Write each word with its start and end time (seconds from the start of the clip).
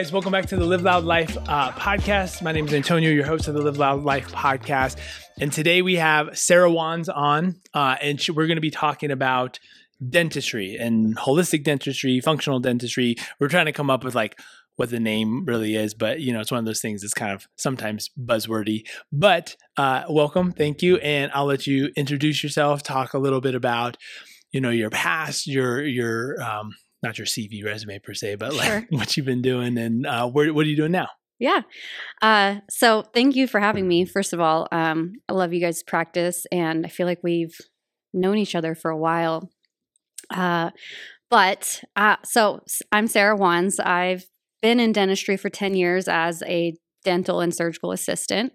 guys, 0.00 0.12
welcome 0.12 0.32
back 0.32 0.46
to 0.46 0.56
the 0.56 0.64
Live 0.64 0.80
Loud 0.80 1.04
Life 1.04 1.36
uh, 1.46 1.72
podcast. 1.72 2.40
My 2.40 2.52
name 2.52 2.64
is 2.64 2.72
Antonio, 2.72 3.10
your 3.10 3.26
host 3.26 3.48
of 3.48 3.54
the 3.54 3.60
Live 3.60 3.76
Loud 3.76 4.02
Life 4.02 4.32
podcast. 4.32 4.96
And 5.38 5.52
today 5.52 5.82
we 5.82 5.96
have 5.96 6.38
Sarah 6.38 6.72
Wands 6.72 7.10
on, 7.10 7.60
uh, 7.74 7.96
and 8.00 8.18
she, 8.18 8.32
we're 8.32 8.46
going 8.46 8.56
to 8.56 8.62
be 8.62 8.70
talking 8.70 9.10
about 9.10 9.58
dentistry 10.08 10.76
and 10.76 11.14
holistic 11.18 11.64
dentistry, 11.64 12.18
functional 12.20 12.60
dentistry. 12.60 13.16
We're 13.38 13.48
trying 13.48 13.66
to 13.66 13.72
come 13.72 13.90
up 13.90 14.02
with 14.02 14.14
like 14.14 14.40
what 14.76 14.88
the 14.88 15.00
name 15.00 15.44
really 15.44 15.76
is, 15.76 15.92
but 15.92 16.20
you 16.20 16.32
know, 16.32 16.40
it's 16.40 16.50
one 16.50 16.60
of 16.60 16.64
those 16.64 16.80
things 16.80 17.02
that's 17.02 17.12
kind 17.12 17.34
of 17.34 17.46
sometimes 17.56 18.08
buzzwordy. 18.18 18.88
But 19.12 19.54
uh, 19.76 20.04
welcome, 20.08 20.52
thank 20.52 20.80
you, 20.80 20.96
and 20.96 21.30
I'll 21.34 21.44
let 21.44 21.66
you 21.66 21.90
introduce 21.94 22.42
yourself, 22.42 22.82
talk 22.82 23.12
a 23.12 23.18
little 23.18 23.42
bit 23.42 23.54
about 23.54 23.98
you 24.50 24.62
know 24.62 24.70
your 24.70 24.88
past, 24.88 25.46
your 25.46 25.84
your 25.84 26.40
um, 26.40 26.72
not 27.02 27.18
your 27.18 27.26
CV 27.26 27.64
resume 27.64 27.98
per 27.98 28.14
se, 28.14 28.36
but 28.36 28.54
like 28.54 28.66
Sure. 28.66 28.86
what 28.90 29.16
you've 29.16 29.26
been 29.26 29.42
doing 29.42 29.78
and 29.78 30.06
uh, 30.06 30.28
where, 30.28 30.52
what 30.52 30.66
are 30.66 30.68
you 30.68 30.76
doing 30.76 30.92
now? 30.92 31.08
Yeah. 31.38 31.62
Uh, 32.20 32.56
so 32.68 33.02
thank 33.14 33.34
you 33.34 33.46
for 33.46 33.60
having 33.60 33.88
me. 33.88 34.04
First 34.04 34.34
of 34.34 34.40
all, 34.40 34.68
um, 34.72 35.12
I 35.28 35.32
love 35.32 35.54
you 35.54 35.60
guys' 35.60 35.82
practice, 35.82 36.44
and 36.52 36.84
I 36.84 36.90
feel 36.90 37.06
like 37.06 37.20
we've 37.22 37.56
known 38.12 38.36
each 38.36 38.54
other 38.54 38.74
for 38.74 38.90
a 38.90 38.98
while. 38.98 39.48
Uh, 40.28 40.70
but 41.30 41.82
uh, 41.96 42.16
so 42.24 42.60
I'm 42.92 43.06
Sarah 43.06 43.36
Wands. 43.36 43.80
I've 43.80 44.24
been 44.60 44.80
in 44.80 44.92
dentistry 44.92 45.38
for 45.38 45.48
10 45.48 45.74
years 45.74 46.08
as 46.08 46.42
a 46.42 46.76
dental 47.04 47.40
and 47.40 47.54
surgical 47.54 47.92
assistant. 47.92 48.52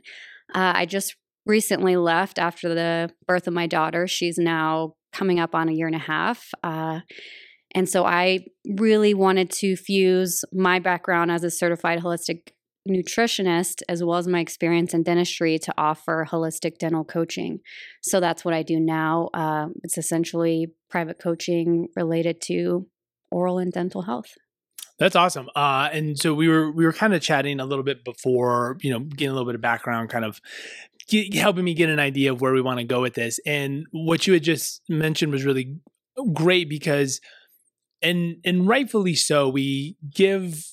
Uh, 0.54 0.74
I 0.76 0.86
just 0.86 1.16
recently 1.48 1.96
left 1.96 2.38
after 2.38 2.74
the 2.74 3.10
birth 3.28 3.48
of 3.48 3.54
my 3.54 3.66
daughter. 3.66 4.08
She's 4.08 4.38
now 4.38 4.94
coming 5.12 5.40
up 5.40 5.56
on 5.56 5.70
a 5.70 5.72
year 5.72 5.88
and 5.88 5.96
a 5.96 6.00
half. 6.00 6.50
And 7.76 7.88
so 7.88 8.06
I 8.06 8.46
really 8.68 9.14
wanted 9.14 9.52
to 9.52 9.76
fuse 9.76 10.44
my 10.52 10.80
background 10.80 11.30
as 11.30 11.44
a 11.44 11.52
certified 11.52 12.00
holistic 12.00 12.54
nutritionist 12.88 13.82
as 13.90 14.04
well 14.04 14.18
as 14.18 14.28
my 14.28 14.40
experience 14.40 14.94
in 14.94 15.04
dentistry 15.04 15.60
to 15.60 15.74
offer 15.78 16.26
holistic 16.30 16.78
dental 16.78 17.04
coaching. 17.04 17.60
So 18.02 18.20
that's 18.20 18.46
what 18.46 18.54
I 18.54 18.64
do 18.64 18.80
now. 18.80 19.30
Uh, 19.34 19.68
it's 19.84 19.98
essentially 19.98 20.72
private 20.90 21.20
coaching 21.20 21.90
related 21.96 22.42
to 22.42 22.88
oral 23.32 23.58
and 23.58 23.74
dental 23.74 24.04
health. 24.04 24.34
That's 24.98 25.16
awesome. 25.16 25.50
Uh, 25.56 25.90
and 25.92 26.18
so 26.18 26.34
we 26.34 26.48
were 26.48 26.72
we 26.72 26.86
were 26.86 26.94
kind 26.94 27.14
of 27.14 27.22
chatting 27.22 27.60
a 27.60 27.66
little 27.66 27.84
bit 27.84 28.06
before, 28.06 28.78
you 28.82 28.92
know, 28.92 29.00
getting 29.00 29.30
a 29.30 29.34
little 29.34 29.48
bit 29.48 29.56
of 29.56 29.62
background, 29.62 30.10
kind 30.10 30.24
of 30.24 30.40
get, 31.10 31.34
helping 31.34 31.66
me 31.66 31.74
get 31.74 31.90
an 31.90 32.00
idea 32.00 32.32
of 32.32 32.40
where 32.40 32.54
we 32.54 32.62
want 32.62 32.80
to 32.80 32.86
go 32.86 33.02
with 33.02 33.16
this. 33.16 33.40
And 33.46 33.86
what 33.92 34.26
you 34.26 34.34
had 34.34 34.44
just 34.44 34.82
mentioned 34.88 35.34
was 35.34 35.44
really 35.44 35.76
great 36.34 36.70
because, 36.70 37.20
and 38.02 38.38
and 38.44 38.68
rightfully 38.68 39.16
so, 39.16 39.50
we 39.50 39.98
give 40.10 40.64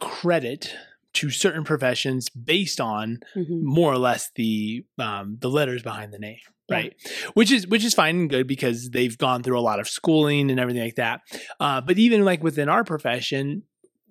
credit 0.00 0.74
to 1.12 1.28
certain 1.30 1.64
professions 1.64 2.28
based 2.28 2.80
on 2.80 3.18
Mhm. 3.36 3.62
more 3.62 3.92
or 3.92 3.98
less 3.98 4.30
the 4.36 4.84
um, 4.98 5.36
the 5.40 5.50
letters 5.50 5.82
behind 5.82 6.12
the 6.12 6.18
name 6.18 6.38
Yeah. 6.68 6.76
right 6.76 6.94
which 7.34 7.50
is 7.50 7.66
which 7.66 7.84
is 7.84 7.94
fine 7.94 8.16
and 8.16 8.30
good 8.30 8.46
because 8.46 8.90
they've 8.90 9.18
gone 9.18 9.42
through 9.42 9.58
a 9.58 9.60
lot 9.60 9.80
of 9.80 9.88
schooling 9.88 10.50
and 10.50 10.60
everything 10.60 10.82
like 10.84 10.94
that 10.96 11.20
uh, 11.58 11.80
but 11.80 11.98
even 11.98 12.24
like 12.24 12.42
within 12.44 12.68
our 12.68 12.84
profession 12.84 13.64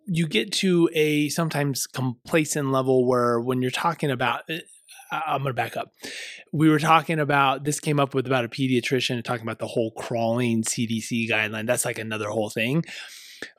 you 0.06 0.28
get 0.28 0.52
to 0.52 0.90
a 0.94 1.30
sometimes 1.30 1.88
complacent 1.88 2.72
level 2.72 3.08
where 3.08 3.40
when 3.40 3.62
you're 3.62 3.72
talking 3.72 4.12
about 4.12 4.42
I- 4.50 4.62
i'm 5.12 5.42
going 5.42 5.50
to 5.50 5.54
back 5.54 5.78
up. 5.78 5.92
We 6.52 6.70
were 6.70 6.80
talking 6.80 7.20
about 7.20 7.64
this 7.64 7.80
came 7.80 8.00
up 8.00 8.14
with 8.14 8.28
about 8.28 8.46
a 8.46 8.50
pediatrician 8.50 9.24
talking 9.24 9.44
about 9.44 9.60
the 9.60 9.68
whole 9.68 9.92
crawling 9.92 10.64
cdc 10.64 11.30
guideline. 11.30 11.68
That's 11.68 11.86
like 11.86 12.00
another 12.00 12.30
whole 12.30 12.50
thing. 12.50 12.86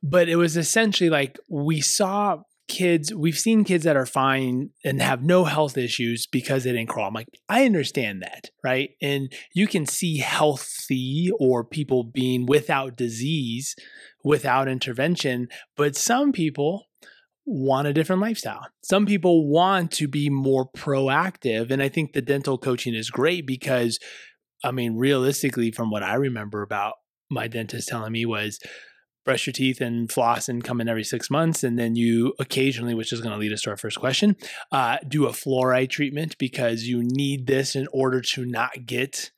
But 0.02 0.28
it 0.28 0.36
was 0.36 0.56
essentially 0.56 1.10
like 1.10 1.38
we 1.48 1.80
saw 1.80 2.42
kids 2.69 3.12
we've 3.12 3.38
seen 3.38 3.64
kids 3.64 3.82
that 3.82 3.97
are 3.97 4.06
fine 4.06 4.70
and 4.84 5.02
have 5.02 5.25
no 5.25 5.42
health 5.44 5.76
issues 5.76 6.28
because 6.28 6.62
they 6.62 6.70
didn't 6.70 6.88
crawl. 6.88 7.08
I'm 7.08 7.14
like 7.14 7.28
i 7.48 7.64
understand 7.64 8.22
that 8.22 8.50
right? 8.62 8.91
And 9.02 9.32
you 9.52 9.66
can 9.66 9.86
see 9.86 10.19
healthy 10.19 11.32
or 11.38 11.64
people 11.64 12.04
being 12.04 12.46
without 12.46 12.96
disease 12.96 13.75
without 14.22 14.69
intervention 14.69 15.48
but 15.76 15.96
some 15.96 16.30
people 16.30 16.89
want 17.50 17.87
a 17.87 17.93
different 17.93 18.22
lifestyle 18.22 18.66
some 18.83 19.05
people 19.06 19.49
want 19.49 19.91
to 19.91 20.06
be 20.06 20.31
more 20.31 20.71
proactive 20.71 21.71
and 21.71 21.83
i 21.83 21.88
think 21.88 22.12
the 22.12 22.22
dental 22.22 22.56
coaching 22.56 22.94
is 22.94 23.11
great 23.11 23.47
because 23.47 23.99
i 24.65 24.71
mean 24.71 24.97
realistically 24.97 25.71
from 25.71 25.91
what 25.91 26.03
i 26.03 26.15
remember 26.15 26.62
about 26.62 26.94
my 27.31 27.47
dentist 27.49 27.88
telling 27.88 28.12
me 28.12 28.25
was 28.25 28.59
brush 29.25 29.47
your 29.47 29.53
teeth 29.53 29.81
and 29.81 30.11
floss 30.11 30.49
and 30.49 30.65
come 30.65 30.81
in 30.81 30.88
every 30.88 31.05
six 31.05 31.31
months. 31.31 31.62
And 31.62 31.78
then 31.78 31.94
you 31.94 32.33
occasionally, 32.38 32.94
which 32.94 33.12
is 33.12 33.21
going 33.21 33.33
to 33.33 33.38
lead 33.38 33.53
us 33.53 33.61
to 33.62 33.71
our 33.71 33.77
first 33.77 34.00
question, 34.00 34.34
uh, 34.72 34.97
do 35.06 35.27
a 35.27 35.31
fluoride 35.31 35.91
treatment 35.91 36.38
because 36.38 36.84
you 36.84 37.03
need 37.03 37.47
this 37.47 37.77
in 37.77 37.87
order 37.93 38.22
to 38.22 38.47
not 38.47 38.87
get 38.87 39.31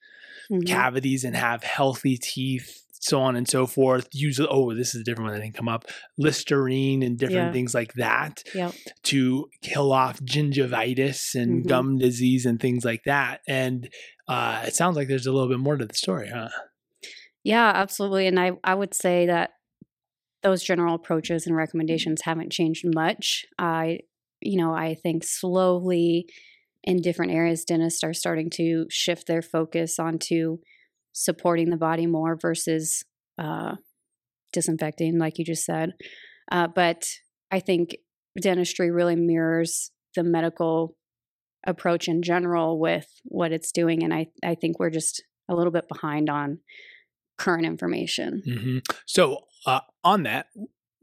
Mhm. 0.50 0.66
cavities 0.66 1.24
and 1.24 1.34
have 1.34 1.64
healthy 1.64 2.16
teeth, 2.16 2.81
so 3.02 3.20
on 3.20 3.34
and 3.36 3.48
so 3.48 3.66
forth. 3.66 4.08
Use, 4.12 4.40
oh, 4.40 4.72
this 4.74 4.94
is 4.94 5.00
a 5.00 5.04
different 5.04 5.30
one 5.30 5.34
that 5.34 5.44
didn't 5.44 5.56
come 5.56 5.68
up 5.68 5.84
Listerine 6.18 7.02
and 7.02 7.18
different 7.18 7.48
Yeah. 7.48 7.52
things 7.52 7.74
like 7.74 7.92
that 7.94 8.42
Yep. 8.54 8.72
to 9.04 9.48
kill 9.62 9.92
off 9.92 10.20
gingivitis 10.20 11.34
and 11.34 11.64
Mhm. 11.64 11.68
gum 11.68 11.98
disease 11.98 12.46
and 12.46 12.60
things 12.60 12.84
like 12.84 13.02
that. 13.04 13.40
And 13.48 13.88
uh, 14.28 14.62
it 14.66 14.74
sounds 14.74 14.96
like 14.96 15.08
there's 15.08 15.26
a 15.26 15.32
little 15.32 15.48
bit 15.48 15.58
more 15.58 15.76
to 15.76 15.84
the 15.84 15.94
story, 15.94 16.28
huh? 16.32 16.48
Yeah, 17.44 17.72
absolutely. 17.74 18.28
And 18.28 18.38
I, 18.38 18.52
I 18.62 18.74
would 18.74 18.94
say 18.94 19.26
that 19.26 19.50
those 20.42 20.62
general 20.62 20.94
approaches 20.94 21.46
and 21.46 21.56
recommendations 21.56 22.22
haven't 22.22 22.52
changed 22.52 22.84
much. 22.94 23.44
I, 23.58 24.00
you 24.40 24.56
know, 24.56 24.72
I 24.72 24.94
think 24.94 25.24
slowly 25.24 26.26
in 26.84 27.00
different 27.00 27.32
areas, 27.32 27.64
dentists 27.64 28.02
are 28.02 28.14
starting 28.14 28.48
to 28.50 28.86
shift 28.90 29.26
their 29.26 29.42
focus 29.42 29.98
onto 29.98 30.58
supporting 31.12 31.70
the 31.70 31.76
body 31.76 32.06
more 32.06 32.36
versus 32.36 33.04
uh, 33.38 33.76
disinfecting, 34.52 35.18
like 35.18 35.38
you 35.38 35.44
just 35.44 35.64
said. 35.64 35.92
Uh, 36.50 36.68
but 36.68 37.06
I 37.50 37.60
think 37.60 37.96
dentistry 38.40 38.90
really 38.90 39.16
mirrors 39.16 39.90
the 40.14 40.22
medical 40.22 40.96
approach 41.66 42.08
in 42.08 42.22
general 42.22 42.78
with 42.78 43.06
what 43.24 43.52
it's 43.52 43.72
doing. 43.72 44.02
And 44.02 44.12
I, 44.12 44.28
I 44.44 44.54
think 44.54 44.78
we're 44.78 44.90
just 44.90 45.22
a 45.48 45.54
little 45.54 45.72
bit 45.72 45.88
behind 45.88 46.28
on 46.28 46.58
current 47.38 47.66
information. 47.66 48.42
hmm 48.44 48.78
So 49.06 49.44
uh, 49.66 49.80
on 50.04 50.24
that, 50.24 50.46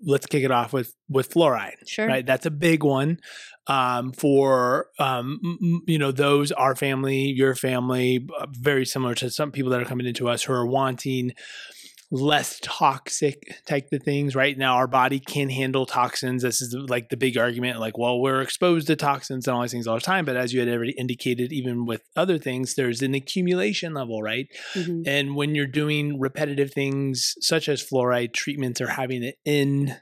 let's 0.03 0.25
kick 0.25 0.43
it 0.43 0.51
off 0.51 0.73
with 0.73 0.93
with 1.07 1.31
fluoride. 1.31 1.87
Sure. 1.87 2.07
Right, 2.07 2.25
that's 2.25 2.45
a 2.45 2.51
big 2.51 2.83
one 2.83 3.19
um, 3.67 4.11
for 4.13 4.87
um, 4.97 5.83
you 5.87 5.97
know 5.97 6.11
those 6.11 6.51
our 6.51 6.75
family, 6.75 7.25
your 7.25 7.55
family, 7.55 8.27
uh, 8.39 8.47
very 8.51 8.85
similar 8.85 9.15
to 9.15 9.29
some 9.29 9.51
people 9.51 9.71
that 9.71 9.81
are 9.81 9.85
coming 9.85 10.07
into 10.07 10.27
us 10.27 10.43
who 10.43 10.53
are 10.53 10.65
wanting 10.65 11.33
less 12.11 12.59
toxic 12.63 13.63
type 13.67 13.87
of 13.91 14.03
things. 14.03 14.35
Right 14.35 14.57
now, 14.57 14.75
our 14.75 14.87
body 14.87 15.19
can 15.19 15.49
handle 15.49 15.85
toxins. 15.85 16.41
This 16.41 16.61
is 16.61 16.73
like 16.73 17.09
the 17.09 17.17
big 17.17 17.37
argument, 17.37 17.79
like, 17.79 17.97
well, 17.97 18.19
we're 18.19 18.41
exposed 18.41 18.87
to 18.87 18.95
toxins 18.95 19.47
and 19.47 19.55
all 19.55 19.61
these 19.61 19.71
things 19.71 19.87
all 19.87 19.95
the 19.95 20.01
time. 20.01 20.25
But 20.25 20.35
as 20.35 20.53
you 20.53 20.59
had 20.59 20.69
already 20.69 20.93
indicated, 20.97 21.53
even 21.53 21.85
with 21.85 22.01
other 22.15 22.37
things, 22.37 22.75
there's 22.75 23.01
an 23.01 23.13
accumulation 23.13 23.93
level, 23.93 24.23
right? 24.23 24.47
Mhm. 24.73 25.03
And 25.05 25.35
when 25.35 25.53
you're 25.53 25.67
doing 25.67 26.19
repetitive 26.19 26.73
things 26.73 27.35
such 27.41 27.69
as 27.69 27.83
fluoride 27.83 28.33
treatments 28.33 28.81
or 28.81 28.87
having 28.87 29.23
it 29.23 29.35
in 29.45 29.95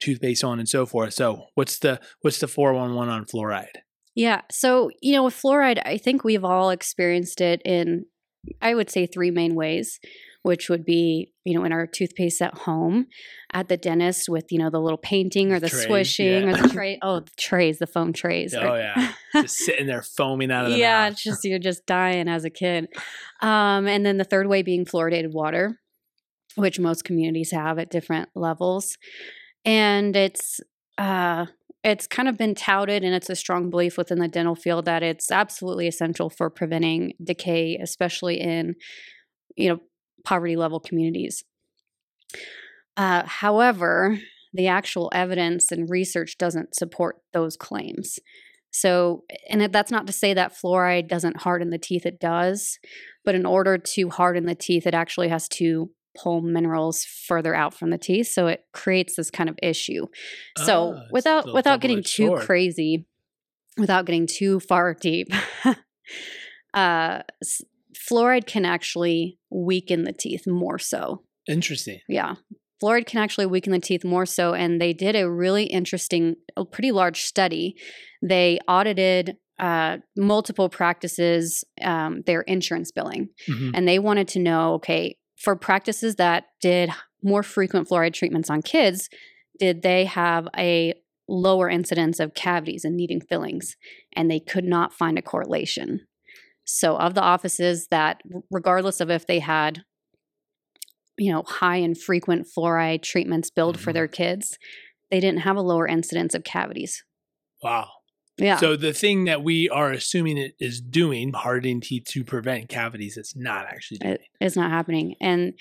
toothpaste, 0.00 0.44
on 0.44 0.58
and 0.58 0.68
so 0.68 0.86
forth. 0.86 1.12
So 1.14 1.46
what's 1.54 1.78
the 1.78 2.00
what's 2.22 2.38
the 2.38 2.48
411 2.48 3.12
on 3.12 3.26
fluoride? 3.26 3.82
Yeah. 4.14 4.42
So, 4.50 4.90
you 5.00 5.12
know, 5.12 5.24
with 5.24 5.34
fluoride, 5.34 5.80
I 5.84 5.98
think 5.98 6.24
we've 6.24 6.44
all 6.44 6.70
experienced 6.70 7.40
it 7.40 7.60
in, 7.64 8.06
I 8.60 8.74
would 8.74 8.90
say, 8.90 9.06
three 9.06 9.30
main 9.30 9.54
ways, 9.54 10.00
which 10.42 10.68
would 10.70 10.84
be, 10.84 11.32
you 11.44 11.54
know, 11.54 11.64
in 11.64 11.72
our 11.72 11.86
toothpaste 11.86 12.40
at 12.40 12.54
home, 12.58 13.06
at 13.52 13.68
the 13.68 13.76
dentist 13.76 14.28
with, 14.28 14.46
you 14.50 14.58
know, 14.58 14.70
the 14.70 14.80
little 14.80 14.98
painting 14.98 15.52
or 15.52 15.60
the 15.60 15.68
Trays, 15.68 15.84
swishing 15.84 16.48
yeah. 16.48 16.48
or 16.48 16.62
the 16.62 16.68
tray. 16.68 16.98
Oh, 17.02 17.20
the 17.20 17.30
trays, 17.38 17.78
the 17.78 17.86
foam 17.86 18.12
trays. 18.12 18.54
Oh 18.54 18.64
right? 18.64 18.78
yeah. 18.78 19.12
Just 19.42 19.58
sitting 19.58 19.86
there 19.86 20.02
foaming 20.02 20.50
out 20.50 20.64
of 20.64 20.72
the 20.72 20.78
yeah, 20.78 21.04
mouth. 21.04 21.12
it's 21.12 21.22
just 21.22 21.44
you're 21.44 21.58
just 21.58 21.86
dying 21.86 22.26
as 22.26 22.44
a 22.44 22.50
kid. 22.50 22.88
Um, 23.40 23.86
and 23.86 24.04
then 24.04 24.16
the 24.16 24.24
third 24.24 24.48
way 24.48 24.62
being 24.62 24.84
fluoridated 24.84 25.32
water, 25.32 25.78
which 26.56 26.80
most 26.80 27.04
communities 27.04 27.52
have 27.52 27.78
at 27.78 27.90
different 27.90 28.28
levels, 28.34 28.98
and 29.64 30.16
it's 30.16 30.60
uh, 30.98 31.46
it's 31.84 32.06
kind 32.06 32.28
of 32.28 32.36
been 32.36 32.54
touted, 32.54 33.04
and 33.04 33.14
it's 33.14 33.30
a 33.30 33.36
strong 33.36 33.70
belief 33.70 33.96
within 33.96 34.18
the 34.18 34.28
dental 34.28 34.56
field 34.56 34.84
that 34.86 35.02
it's 35.02 35.30
absolutely 35.30 35.86
essential 35.86 36.28
for 36.28 36.50
preventing 36.50 37.12
decay, 37.22 37.78
especially 37.80 38.40
in 38.40 38.74
you 39.56 39.68
know 39.68 39.80
poverty 40.24 40.56
level 40.56 40.80
communities. 40.80 41.44
Uh, 42.96 43.22
however, 43.24 44.18
the 44.52 44.66
actual 44.68 45.10
evidence 45.14 45.70
and 45.70 45.88
research 45.88 46.36
doesn't 46.38 46.74
support 46.74 47.16
those 47.32 47.56
claims. 47.56 48.18
So, 48.72 49.24
and 49.48 49.72
that's 49.72 49.90
not 49.90 50.06
to 50.06 50.12
say 50.12 50.34
that 50.34 50.52
fluoride 50.54 51.08
doesn't 51.08 51.38
harden 51.42 51.70
the 51.70 51.78
teeth, 51.78 52.06
it 52.06 52.20
does. 52.20 52.78
But 53.24 53.34
in 53.34 53.44
order 53.46 53.78
to 53.78 54.08
harden 54.10 54.46
the 54.46 54.54
teeth, 54.54 54.86
it 54.86 54.94
actually 54.94 55.28
has 55.28 55.48
to 55.48 55.90
pull 56.20 56.40
minerals 56.40 57.04
further 57.04 57.54
out 57.54 57.72
from 57.72 57.90
the 57.90 57.98
teeth 57.98 58.26
so 58.26 58.48
it 58.48 58.64
creates 58.72 59.14
this 59.14 59.30
kind 59.30 59.48
of 59.48 59.56
issue 59.62 60.06
so 60.58 60.94
Ah, 60.96 61.02
without 61.12 61.54
without 61.54 61.80
getting 61.80 62.02
too 62.02 62.26
sword. 62.26 62.42
crazy 62.42 63.06
without 63.78 64.06
getting 64.06 64.26
too 64.26 64.58
far 64.58 64.92
deep 64.92 65.28
uh 66.74 67.20
s- 67.40 67.62
fluoride 67.94 68.44
can 68.44 68.64
actually 68.64 69.38
weaken 69.50 70.04
the 70.04 70.12
teeth 70.12 70.46
more 70.46 70.78
so 70.78 71.22
Interesting. 71.48 72.00
yeah. 72.08 72.34
Fluoride 72.82 73.06
can 73.06 73.20
actually 73.20 73.44
weaken 73.46 73.72
the 73.72 73.78
teeth 73.80 74.04
more 74.04 74.24
so. 74.24 74.54
And 74.54 74.80
they 74.80 74.92
did 74.94 75.14
a 75.14 75.30
really 75.30 75.64
interesting, 75.64 76.36
a 76.56 76.64
pretty 76.64 76.92
large 76.92 77.22
study. 77.22 77.74
They 78.22 78.58
audited 78.68 79.36
uh, 79.58 79.98
multiple 80.16 80.70
practices, 80.70 81.62
um, 81.82 82.22
their 82.24 82.40
insurance 82.42 82.90
billing, 82.90 83.28
Mhm. 83.46 83.72
and 83.74 83.86
they 83.86 83.98
wanted 83.98 84.26
to 84.28 84.38
know 84.38 84.72
okay, 84.74 85.18
for 85.36 85.54
practices 85.56 86.16
that 86.16 86.44
did 86.62 86.88
more 87.22 87.42
frequent 87.42 87.86
fluoride 87.86 88.14
treatments 88.14 88.48
on 88.48 88.62
kids, 88.62 89.10
did 89.58 89.82
they 89.82 90.06
have 90.06 90.48
a 90.56 90.94
lower 91.28 91.68
incidence 91.68 92.18
of 92.20 92.32
cavities 92.32 92.84
and 92.86 92.96
needing 92.96 93.20
fillings? 93.20 93.76
And 94.16 94.30
they 94.30 94.40
could 94.40 94.64
not 94.64 94.94
find 94.94 95.18
a 95.18 95.22
correlation. 95.22 96.06
So, 96.64 96.96
of 96.96 97.14
the 97.14 97.22
offices 97.22 97.88
that, 97.90 98.20
regardless 98.50 99.00
of 99.00 99.10
if 99.10 99.26
they 99.26 99.38
had 99.40 99.82
you 101.18 101.30
know, 101.30 101.42
high 101.42 101.76
and 101.76 102.00
frequent 102.00 102.46
fluoride 102.46 103.02
treatments 103.02 103.50
billed 103.50 103.78
for 103.78 103.90
Mhm. 103.90 103.94
their 103.94 104.08
kids, 104.08 104.56
they 105.10 105.20
didn't 105.20 105.40
have 105.40 105.54
a 105.56 105.60
lower 105.60 105.86
incidence 105.86 106.34
of 106.34 106.44
cavities. 106.44 107.04
Wow. 107.62 107.88
Yeah. 108.38 108.56
So 108.56 108.74
the 108.74 108.94
thing 108.94 109.26
that 109.26 109.42
we 109.42 109.68
are 109.68 109.92
assuming 109.92 110.38
it 110.38 110.54
is 110.58 110.80
doing, 110.80 111.34
hardening 111.34 111.82
teeth 111.82 112.04
to 112.12 112.24
prevent 112.24 112.70
cavities, 112.70 113.18
it's 113.18 113.36
not 113.36 113.66
actually 113.66 113.98
doing. 113.98 114.12
it 114.14 114.20
is 114.40 114.56
not 114.56 114.70
happening. 114.70 115.14
And 115.20 115.52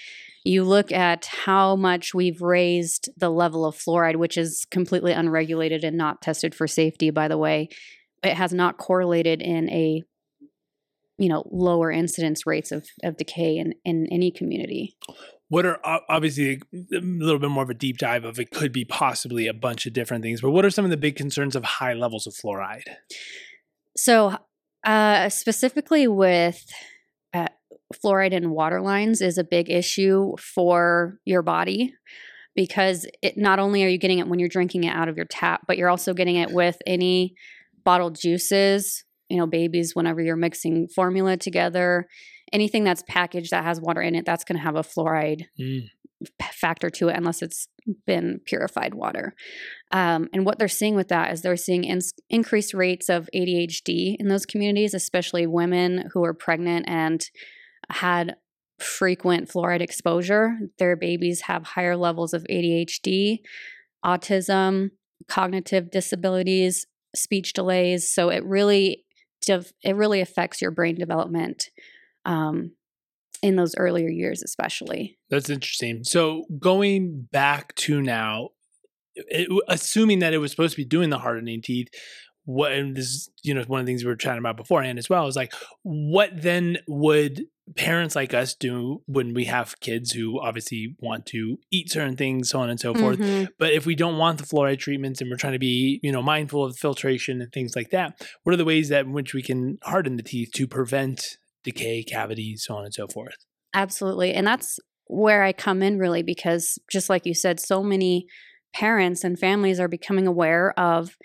you 0.46 0.64
look 0.64 0.94
at 0.94 1.26
how 1.26 1.76
much 1.76 2.14
we've 2.14 2.42
raised 2.42 3.10
the 3.18 3.30
level 3.30 3.66
of 3.66 3.76
fluoride, 3.76 4.16
which 4.16 4.38
is 4.38 4.66
completely 4.72 5.12
unregulated 5.12 5.84
and 5.84 5.98
not 5.98 6.22
tested 6.22 6.56
for 6.56 6.68
safety, 6.68 7.10
by 7.10 7.28
the 7.28 7.38
way. 7.38 7.68
It 8.24 8.36
has 8.36 8.54
not 8.54 8.78
correlated 8.78 9.42
in 9.42 9.70
a 9.72 10.04
you 11.20 11.30
know 11.30 11.44
lower 11.52 11.92
incidence 11.92 12.46
rates 12.46 12.72
of, 12.72 12.88
of 13.04 13.18
decay 13.18 13.58
in, 13.58 13.76
in 13.86 14.08
any 14.12 14.32
community. 14.32 14.96
What 15.50 15.66
are 15.66 15.80
obviously 16.10 16.62
a 16.74 17.00
little 17.00 17.40
bit 17.40 17.50
more 17.50 17.64
of 17.64 17.70
a 17.70 17.74
deep 17.74 17.98
dive 17.98 18.24
of 18.24 18.40
it 18.40 18.52
could 18.52 18.72
be 18.72 18.86
possibly 18.86 19.48
a 19.48 19.54
bunch 19.54 19.88
of 19.88 19.94
different 19.94 20.24
things, 20.24 20.42
but 20.42 20.52
what 20.52 20.64
are 20.64 20.70
some 20.70 20.86
of 20.86 20.92
the 20.92 20.98
big 20.98 21.16
concerns 21.16 21.56
of 21.56 21.64
high 21.64 21.94
levels 21.94 22.28
of 22.28 22.34
fluoride? 22.34 22.84
So, 23.98 24.38
uh, 24.86 25.30
specifically 25.30 26.08
with 26.08 26.64
uh, 27.34 27.48
fluoride 27.94 28.32
in 28.32 28.52
water 28.52 28.80
lines 28.80 29.22
is 29.22 29.38
a 29.38 29.44
big 29.44 29.70
issue 29.70 30.36
for 30.38 31.20
your 31.26 31.42
body 31.42 31.96
because 32.56 33.08
it 33.22 33.38
not 33.38 33.60
only 33.60 33.84
are 33.84 33.88
you 33.88 33.98
getting 33.98 34.20
it 34.20 34.28
when 34.28 34.40
you're 34.40 34.50
drinking 34.50 34.84
it 34.84 34.96
out 34.96 35.10
of 35.10 35.18
your 35.18 35.26
tap, 35.26 35.62
but 35.68 35.78
you're 35.78 35.90
also 35.90 36.14
getting 36.14 36.36
it 36.36 36.52
with 36.52 36.78
any 36.86 37.34
bottled 37.84 38.20
juices. 38.20 39.04
You 39.30 39.38
know, 39.38 39.48
babies, 39.48 39.96
whenever 39.96 40.22
you're 40.22 40.36
mixing 40.36 40.88
formula 40.88 41.38
together, 41.38 42.08
anything 42.52 42.84
that's 42.84 43.04
packaged 43.08 43.52
that 43.52 43.64
has 43.64 43.80
water 43.80 44.02
in 44.02 44.16
it, 44.16 44.26
that's 44.26 44.44
going 44.44 44.58
to 44.58 44.64
have 44.64 44.76
a 44.76 44.82
fluoride 44.84 45.44
Mm. 45.60 45.90
factor 46.52 46.90
to 46.90 47.08
it 47.08 47.16
unless 47.16 47.42
it's 47.42 47.70
been 48.06 48.42
purified 48.46 48.94
water. 48.94 49.34
Um, 49.92 50.28
and 50.34 50.46
what 50.46 50.60
they're 50.60 50.68
seeing 50.68 50.96
with 50.96 51.08
that 51.08 51.32
is 51.32 51.42
they're 51.42 51.56
seeing 51.56 51.86
ins 51.86 52.12
increased 52.30 52.74
rates 52.74 53.08
of 53.08 53.30
ADHD 53.34 54.18
in 54.20 54.28
those 54.28 54.46
communities, 54.46 54.94
especially 54.94 55.48
women 55.48 56.10
who 56.14 56.24
are 56.26 56.34
pregnant 56.34 56.90
and 56.90 57.24
had 57.90 58.36
frequent 58.80 59.48
fluoride 59.50 59.80
exposure. 59.82 60.58
Their 60.78 60.96
babies 60.98 61.42
have 61.42 61.64
higher 61.64 61.96
levels 61.96 62.34
of 62.34 62.46
ADHD, 62.50 63.40
autism, 64.06 64.90
cognitive 65.28 65.92
disabilities, 65.92 66.86
speech 67.16 67.54
delays. 67.54 68.12
So 68.12 68.30
it 68.30 68.44
really 68.46 69.06
dev- 69.46 69.72
it 69.84 69.96
really 69.96 70.22
affects 70.22 70.62
your 70.62 70.72
brain 70.72 70.96
development 70.96 71.66
um, 72.26 72.72
in 73.42 73.56
those 73.56 73.76
earlier 73.78 74.10
years, 74.10 74.44
especially. 74.44 75.18
That's 75.30 75.50
interesting. 75.50 76.04
So 76.04 76.46
going 76.60 77.28
back 77.32 77.76
to 77.76 78.02
now, 78.02 78.50
it, 79.16 79.48
assuming 79.68 80.20
that 80.20 80.34
it 80.34 80.38
was 80.38 80.52
supposed 80.52 80.76
to 80.76 80.82
be 80.82 80.86
doing 80.86 81.10
the 81.10 81.20
hardening 81.20 81.62
teeth, 81.62 81.88
what 82.46 82.72
and 82.72 82.96
this 82.96 83.30
you 83.44 83.54
know 83.54 83.64
one 83.68 83.82
of 83.82 83.86
the 83.86 83.92
things 83.92 84.04
we 84.04 84.10
were 84.10 84.16
chatting 84.16 84.40
about 84.40 84.58
beforehand 84.58 84.98
as 84.98 85.08
well 85.08 85.28
is 85.28 85.36
like 85.36 85.54
what 85.84 86.32
then 86.34 86.78
would 86.88 87.44
parents 87.76 88.16
like 88.16 88.34
us 88.34 88.56
do 88.56 89.02
when 89.06 89.34
we 89.34 89.46
have 89.46 89.80
kids 89.80 90.12
who 90.12 90.40
obviously 90.40 90.96
want 91.00 91.26
to 91.28 91.58
eat 91.72 91.92
certain 91.92 92.16
things 92.16 92.50
so 92.50 92.60
on 92.60 92.70
and 92.70 92.80
so 92.80 92.94
forth 92.94 93.20
Mhm. 93.20 93.50
but 93.58 93.72
if 93.72 93.86
we 93.86 93.96
don't 93.96 94.18
want 94.18 94.40
the 94.40 94.46
fluoride 94.46 94.80
treatments 94.80 95.22
and 95.22 95.30
we're 95.30 95.38
trying 95.38 95.54
to 95.54 95.60
be 95.60 96.00
you 96.02 96.12
know 96.12 96.22
mindful 96.22 96.64
of 96.64 96.78
filtration 96.78 97.42
and 97.42 97.52
things 97.52 97.76
like 97.76 97.90
that 97.92 98.20
what 98.44 98.54
are 98.54 98.58
the 98.58 98.66
ways 98.66 98.90
that 98.90 99.06
in 99.06 99.14
which 99.14 99.34
we 99.34 99.42
can 99.44 99.78
harden 99.84 100.16
the 100.18 100.24
teeth 100.24 100.52
to 100.54 100.68
prevent 100.68 101.38
decay 101.64 102.04
cavities 102.04 102.64
so 102.66 102.76
on 102.76 102.86
and 102.86 102.94
so 102.94 103.08
forth 103.08 103.36
Absolutely. 103.76 104.34
And 104.34 104.48
that's 104.48 104.80
where 105.06 105.44
I 105.44 105.54
come 105.54 105.84
in 105.84 106.00
really 106.00 106.24
because 106.24 106.80
just 106.92 107.08
like 107.08 107.26
you 107.28 107.36
said, 107.36 107.60
so 107.60 107.84
many 107.84 108.26
parents 108.74 109.24
and 109.24 109.38
families 109.38 109.80
are 109.80 109.88
becoming 109.88 110.26
aware 110.26 110.74
of 110.80 111.16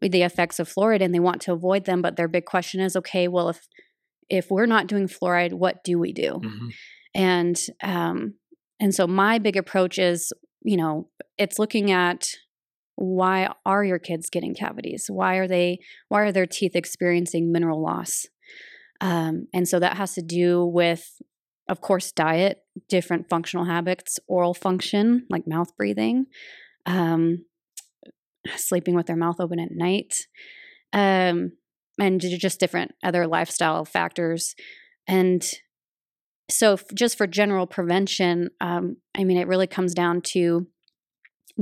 the 0.00 0.22
effects 0.22 0.60
of 0.60 0.72
fluoride 0.72 1.02
and 1.02 1.12
they 1.12 1.18
want 1.18 1.42
to 1.42 1.52
avoid 1.52 1.86
them, 1.86 2.00
but 2.00 2.14
their 2.14 2.28
big 2.28 2.44
question 2.44 2.80
is 2.80 2.94
okay, 2.96 3.26
well 3.26 3.48
if 3.48 3.66
if 4.30 4.50
we're 4.50 4.66
not 4.66 4.86
doing 4.86 5.08
fluoride, 5.08 5.52
what 5.52 5.84
do 5.84 5.98
we 5.98 6.12
do? 6.12 6.40
Mhm. 6.42 6.72
And 7.14 7.60
um 7.82 8.34
and 8.78 8.94
so 8.94 9.06
my 9.06 9.38
big 9.38 9.56
approach 9.56 9.98
is, 9.98 10.32
you 10.62 10.76
know, 10.76 11.10
it's 11.36 11.58
looking 11.58 11.90
at 11.90 12.28
why 12.96 13.52
are 13.64 13.84
your 13.84 13.98
kids 13.98 14.30
getting 14.30 14.54
cavities? 14.54 15.06
Why 15.08 15.36
are 15.36 15.48
they 15.48 15.80
why 16.08 16.22
are 16.22 16.32
their 16.32 16.46
teeth 16.46 16.76
experiencing 16.76 17.52
mineral 17.52 17.82
loss? 17.82 18.26
Um, 19.00 19.46
and 19.54 19.66
so 19.66 19.78
that 19.78 19.96
has 19.96 20.14
to 20.14 20.22
do 20.22 20.64
with 20.64 21.20
of 21.68 21.80
course 21.80 22.12
diet, 22.12 22.58
different 22.88 23.28
functional 23.28 23.64
habits, 23.64 24.18
oral 24.26 24.54
function 24.54 25.26
like 25.30 25.46
mouth 25.46 25.74
breathing, 25.76 26.26
um, 26.86 27.44
sleeping 28.56 28.94
with 28.94 29.06
their 29.06 29.16
mouth 29.16 29.36
open 29.40 29.60
at 29.60 29.70
night, 29.70 30.14
um, 30.92 31.52
and 32.00 32.20
just 32.20 32.58
different 32.58 32.92
other 33.04 33.26
lifestyle 33.26 33.84
factors. 33.84 34.54
And 35.06 35.44
so, 36.50 36.76
just 36.94 37.16
for 37.16 37.26
general 37.26 37.66
prevention, 37.66 38.50
um, 38.60 38.96
I 39.16 39.24
mean, 39.24 39.36
it 39.36 39.46
really 39.46 39.68
comes 39.68 39.94
down 39.94 40.22
to 40.32 40.66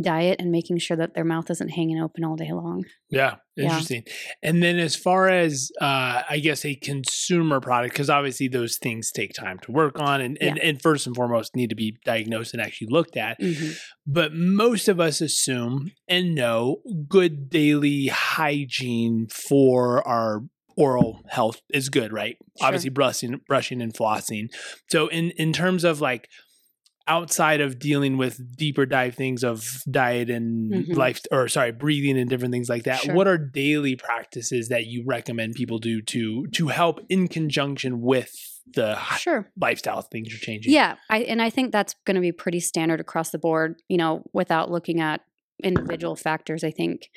diet 0.00 0.36
and 0.40 0.50
making 0.50 0.78
sure 0.78 0.96
that 0.96 1.14
their 1.14 1.24
mouth 1.24 1.50
isn't 1.50 1.68
hanging 1.70 2.00
open 2.00 2.24
all 2.24 2.36
day 2.36 2.50
long. 2.52 2.84
Yeah, 3.10 3.36
Yeah. 3.56 3.64
interesting. 3.64 4.04
And 4.42 4.62
then 4.62 4.78
as 4.78 4.94
far 4.96 5.28
as 5.28 5.70
uh 5.80 6.22
I 6.28 6.40
guess 6.42 6.64
a 6.64 6.74
consumer 6.74 7.60
product 7.60 7.94
because 7.94 8.10
obviously 8.10 8.48
those 8.48 8.76
things 8.78 9.10
take 9.12 9.32
time 9.34 9.58
to 9.60 9.72
work 9.72 9.98
on 9.98 10.20
and, 10.20 10.36
and 10.40 10.58
and 10.58 10.80
first 10.82 11.06
and 11.06 11.14
foremost 11.16 11.54
need 11.56 11.70
to 11.70 11.76
be 11.76 11.96
diagnosed 12.04 12.52
and 12.54 12.62
actually 12.62 12.88
looked 12.90 13.16
at. 13.16 13.40
Mhm. 13.40 13.78
But 14.06 14.32
most 14.34 14.88
of 14.88 15.00
us 15.00 15.20
assume 15.20 15.92
and 16.08 16.34
know 16.34 16.82
good 17.08 17.48
daily 17.50 18.06
hygiene 18.08 19.26
for 19.28 20.06
our 20.06 20.42
oral 20.76 21.22
health 21.28 21.60
is 21.74 21.88
good, 21.88 22.12
right? 22.12 22.36
Sure. 22.58 22.66
Obviously 22.68 22.90
brushing 22.90 23.40
brushing 23.48 23.82
and 23.82 23.92
flossing. 23.92 24.46
So 24.90 25.08
in 25.08 25.30
in 25.32 25.52
terms 25.52 25.82
of 25.84 26.00
like 26.00 26.28
outside 27.08 27.60
of 27.60 27.78
dealing 27.78 28.16
with 28.18 28.38
deeper 28.56 28.86
dive 28.86 29.14
things 29.14 29.42
of 29.42 29.82
diet 29.90 30.28
and 30.30 30.72
Mhm. 30.72 30.96
life 30.96 31.20
or 31.32 31.48
sorry 31.48 31.72
breathing 31.72 32.18
and 32.18 32.28
different 32.30 32.52
things 32.52 32.68
like 32.68 32.84
that 32.84 33.00
Sure. 33.00 33.14
what 33.14 33.26
are 33.26 33.38
daily 33.38 33.96
practices 33.96 34.68
that 34.68 34.86
you 34.86 35.02
recommend 35.06 35.54
people 35.54 35.78
do 35.78 36.00
to 36.02 36.46
to 36.52 36.68
help 36.68 37.00
in 37.08 37.26
conjunction 37.28 38.00
with 38.02 38.30
the 38.74 38.96
Sure. 39.16 39.50
lifestyle 39.58 40.02
things 40.02 40.28
you're 40.28 40.38
changing 40.38 40.72
Yeah, 40.72 40.96
I 41.08 41.20
and 41.20 41.40
I 41.40 41.48
think 41.50 41.72
that's 41.72 41.94
going 42.04 42.16
to 42.16 42.20
be 42.20 42.32
pretty 42.32 42.60
standard 42.60 43.00
across 43.00 43.30
the 43.30 43.38
board. 43.38 43.76
You 43.88 43.96
know, 43.96 44.22
without 44.34 44.70
looking 44.70 45.00
at 45.00 45.22
individual 45.64 46.14
factors. 46.14 46.62
I 46.62 46.70
think, 46.70 47.08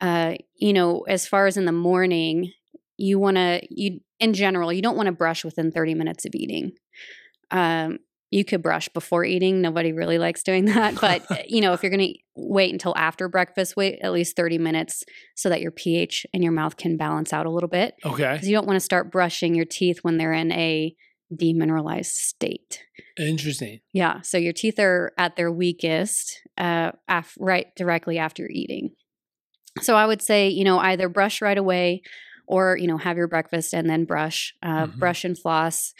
uh, 0.00 0.34
you 0.56 0.72
know, 0.72 1.02
as 1.02 1.26
far 1.28 1.46
as 1.46 1.56
in 1.56 1.66
the 1.66 1.72
morning, 1.72 2.50
you 2.96 3.18
want 3.18 3.36
to 3.36 3.60
you 3.70 4.00
in 4.18 4.32
general 4.32 4.72
you 4.72 4.80
don't 4.80 4.96
want 4.96 5.06
to 5.08 5.12
brush 5.12 5.44
within 5.44 5.70
thirty 5.70 5.94
minutes 5.94 6.24
of 6.24 6.32
eating. 6.34 6.72
Um, 7.50 7.98
you 8.30 8.44
could 8.44 8.62
brush 8.62 8.88
before 8.88 9.24
eating. 9.24 9.60
Nobody 9.60 9.92
really 9.92 10.18
likes 10.18 10.42
doing 10.42 10.64
that, 10.74 11.00
but 11.00 11.24
you 11.50 11.60
know, 11.60 11.72
if 11.72 11.82
you're 11.82 11.90
going 11.90 12.12
to 12.12 12.18
wait 12.34 12.72
until 12.72 12.94
after 12.96 13.28
breakfast, 13.28 13.76
wait 13.76 13.98
at 14.02 14.12
least 14.12 14.36
thirty 14.36 14.58
minutes 14.58 15.04
so 15.36 15.48
that 15.48 15.60
your 15.60 15.70
pH 15.70 16.26
in 16.32 16.42
your 16.42 16.52
mouth 16.52 16.76
can 16.76 16.96
balance 16.96 17.32
out 17.32 17.46
a 17.46 17.50
little 17.50 17.68
bit 17.68 17.94
okay 18.04 18.32
because 18.34 18.48
you 18.48 18.54
don't 18.54 18.66
want 18.66 18.76
to 18.76 18.84
start 18.84 19.10
brushing 19.12 19.54
your 19.54 19.64
teeth 19.64 19.98
when 20.02 20.16
they're 20.18 20.32
in 20.32 20.52
a 20.52 20.94
demineralized 21.34 22.06
state. 22.06 22.82
interesting 23.18 23.80
Yeah, 23.92 24.20
so 24.20 24.38
your 24.38 24.52
teeth 24.52 24.78
are 24.78 25.12
at 25.18 25.36
their 25.36 25.50
weakest 25.50 26.40
uh, 26.58 26.92
af- 27.08 27.36
right 27.38 27.66
directly 27.76 28.18
after 28.18 28.48
eating. 28.48 28.90
So 29.82 29.94
I 29.94 30.06
would 30.06 30.22
say, 30.22 30.48
you 30.48 30.64
know, 30.64 30.78
either 30.78 31.08
brush 31.08 31.42
right 31.42 31.58
away, 31.58 32.02
or 32.46 32.76
you 32.76 32.86
know, 32.86 32.96
have 32.96 33.16
your 33.16 33.28
breakfast 33.28 33.74
and 33.74 33.90
then 33.90 34.04
brush. 34.04 34.54
Uh, 34.62 34.86
Mhm. 34.86 34.98
Brush 34.98 35.24
and 35.24 35.38
floss. 35.38 35.92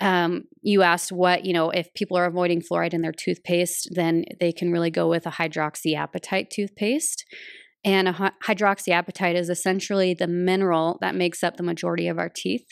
Um, 0.00 0.44
you 0.62 0.82
asked 0.82 1.12
what 1.12 1.44
you 1.44 1.52
know 1.52 1.70
if 1.70 1.92
people 1.94 2.16
are 2.16 2.24
avoiding 2.24 2.62
fluoride 2.62 2.94
in 2.94 3.02
their 3.02 3.12
toothpaste, 3.12 3.88
then 3.94 4.24
they 4.40 4.52
can 4.52 4.72
really 4.72 4.90
go 4.90 5.08
with 5.08 5.26
a 5.26 5.30
hydroxyapatite 5.30 6.50
toothpaste. 6.50 7.24
And 7.82 8.08
a 8.08 8.12
hy- 8.12 8.32
hydroxyapatite 8.44 9.36
is 9.36 9.48
essentially 9.48 10.12
the 10.12 10.26
mineral 10.26 10.98
that 11.00 11.14
makes 11.14 11.42
up 11.42 11.56
the 11.56 11.62
majority 11.62 12.08
of 12.08 12.18
our 12.18 12.28
teeth. 12.28 12.66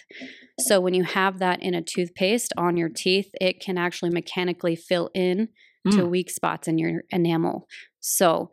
So 0.61 0.81
when 0.81 0.93
you 0.93 1.05
have 1.05 1.39
that 1.39 1.63
in 1.63 1.73
a 1.75 1.81
toothpaste 1.83 2.53
on 2.59 2.77
your 2.77 2.91
teeth, 2.95 3.31
it 3.41 3.59
can 3.61 3.79
actually 3.79 4.11
mechanically 4.11 4.77
fill 4.77 5.11
in 5.15 5.49
to 5.93 6.03
Mm. 6.03 6.11
weak 6.11 6.29
spots 6.31 6.69
in 6.69 6.77
your 6.77 7.05
enamel. 7.11 7.67
So 8.01 8.51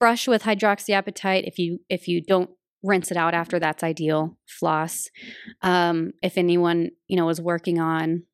brush 0.00 0.26
with 0.26 0.44
hydroxyapatite 0.44 1.46
if 1.46 1.58
you 1.58 1.80
if 1.90 2.08
you 2.08 2.22
don't 2.22 2.50
rinse 2.84 3.10
it 3.10 3.16
out 3.16 3.34
after 3.34 3.58
that's 3.58 3.82
ideal. 3.82 4.36
Floss. 4.46 5.08
Um, 5.62 6.12
if 6.22 6.38
anyone 6.38 6.90
you 7.08 7.16
know 7.16 7.28
is 7.30 7.40
working 7.40 7.80
on 7.80 8.24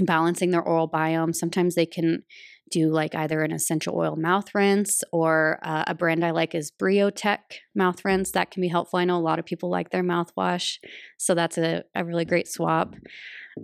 balancing 0.00 0.50
their 0.50 0.62
oral 0.62 0.88
biome, 0.88 1.34
sometimes 1.34 1.74
they 1.74 1.86
can 1.86 2.24
do 2.70 2.90
like 2.90 3.14
either 3.14 3.42
an 3.42 3.52
essential 3.52 3.96
oil 3.96 4.16
mouth 4.16 4.54
rinse 4.54 5.02
or 5.12 5.58
uh, 5.62 5.84
a 5.86 5.94
brand 5.94 6.24
I 6.24 6.30
like 6.32 6.54
is 6.54 6.70
Briotech 6.70 7.38
mouth 7.74 8.04
rinse. 8.04 8.32
That 8.32 8.50
can 8.50 8.60
be 8.60 8.68
helpful. 8.68 8.98
I 8.98 9.04
know 9.04 9.16
a 9.16 9.20
lot 9.20 9.38
of 9.38 9.46
people 9.46 9.70
like 9.70 9.90
their 9.90 10.02
mouthwash, 10.02 10.78
so 11.16 11.34
that's 11.34 11.58
a, 11.58 11.84
a 11.94 12.04
really 12.04 12.24
great 12.24 12.48
swap. 12.48 12.94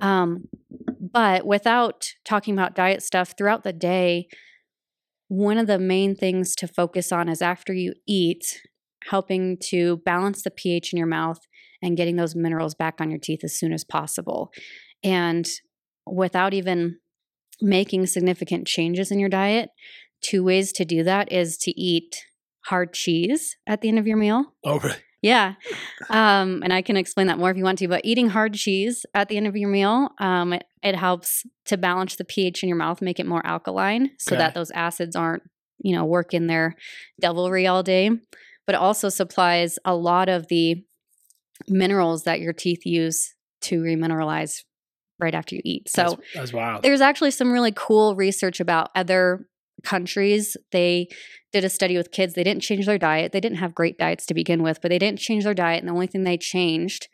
Um, 0.01 0.49
but 1.01 1.47
without 1.47 2.09
talking 2.25 2.55
about 2.55 2.75
diet 2.75 3.03
stuff 3.03 3.35
throughout 3.37 3.63
the 3.63 3.73
day, 3.73 4.29
one 5.29 5.59
of 5.59 5.67
the 5.67 5.79
main 5.79 6.15
things 6.15 6.55
to 6.57 6.69
focus 6.69 7.13
on 7.13 7.29
is 7.29 7.43
after 7.43 7.73
you 7.73 7.95
eat, 8.07 8.61
helping 9.11 9.59
to 9.71 9.99
balance 10.05 10.43
the 10.43 10.51
pH 10.51 10.93
in 10.93 10.99
your 10.99 11.07
mouth 11.07 11.39
and 11.83 11.97
getting 11.97 12.17
those 12.17 12.35
minerals 12.35 12.75
back 12.75 13.01
on 13.01 13.11
your 13.11 13.19
teeth 13.19 13.41
as 13.45 13.59
soon 13.59 13.73
as 13.73 13.85
possible. 13.85 14.51
And 15.03 15.47
without 16.07 16.55
even 16.55 16.99
making 17.61 18.07
significant 18.07 18.67
changes 18.67 19.11
in 19.11 19.19
your 19.19 19.29
diet, 19.29 19.71
two 20.23 20.43
ways 20.43 20.73
to 20.73 20.85
do 20.85 21.03
that 21.05 21.31
is 21.31 21.57
to 21.59 21.79
eat 21.79 22.17
hard 22.67 22.95
cheese 22.95 23.57
at 23.67 23.81
the 23.81 23.89
end 23.89 23.99
of 23.99 24.07
your 24.07 24.17
meal. 24.17 24.55
Oh, 24.65 24.79
really? 24.79 24.97
Yeah. 25.21 25.55
Um, 26.11 26.61
and 26.63 26.71
I 26.73 26.83
can 26.83 26.99
explain 26.99 27.29
that 27.29 27.39
more 27.39 27.51
if 27.51 27.57
you 27.57 27.65
want 27.65 27.79
to, 27.79 27.89
but 27.89 28.05
eating 28.05 28.29
hard 28.29 28.53
cheese 28.55 29.07
at 29.15 29.29
the 29.29 29.39
end 29.39 29.47
of 29.47 29.57
your 29.57 29.71
meal, 29.71 30.11
um, 30.19 30.53
it, 30.53 30.65
it 30.83 30.97
helps 30.97 31.45
to 31.67 31.79
balance 31.79 32.17
the 32.17 32.25
pH 32.27 32.63
in 32.63 32.69
your 32.69 32.77
mouth, 32.77 33.01
make 33.01 33.19
it 33.19 33.27
more 33.27 33.45
alkaline 33.47 34.11
so 34.19 34.35
Okay. 34.35 34.43
that 34.43 34.53
those 34.55 34.71
acids 34.73 35.17
aren't, 35.17 35.43
you 35.83 35.97
know, 35.97 36.05
working 36.05 36.47
their 36.47 36.77
devilry 37.21 37.67
all 37.67 37.83
day. 37.83 38.11
But 38.67 38.75
also 38.75 39.09
supplies 39.09 39.79
a 39.85 39.95
lot 39.95 40.29
of 40.29 40.49
the 40.49 40.85
minerals 41.69 42.25
that 42.25 42.41
your 42.41 42.53
teeth 42.53 42.85
use 42.85 43.35
to 43.63 43.81
remineralize 43.81 44.63
right 45.21 45.35
after 45.35 45.55
you 45.55 45.63
eat. 45.65 45.89
So 45.89 46.03
that's, 46.03 46.17
that's 46.35 46.53
wild. 46.53 46.83
there's 46.83 47.01
actually 47.01 47.31
some 47.31 47.53
really 47.53 47.73
cool 47.73 48.17
research 48.17 48.61
about 48.61 48.91
other 48.95 49.47
countries. 49.85 50.57
They 50.73 51.09
did 51.53 51.65
a 51.65 51.71
study 51.71 51.97
with 51.97 52.11
kids. 52.11 52.35
They 52.35 52.45
didn't 52.45 52.63
change 52.63 52.87
their 52.87 52.99
diet. 52.99 53.33
They 53.33 53.41
didn't 53.41 53.59
have 53.59 53.75
great 53.75 53.99
diets 53.99 54.27
to 54.27 54.35
begin 54.35 54.63
with, 54.63 54.81
but 54.81 54.89
they 54.89 54.99
didn't 54.99 55.21
change 55.21 55.45
their 55.45 55.55
diet. 55.55 55.81
And 55.81 55.89
the 55.89 55.93
only 55.93 56.07
thing 56.07 56.25
they 56.25 56.39
changed 56.39 57.09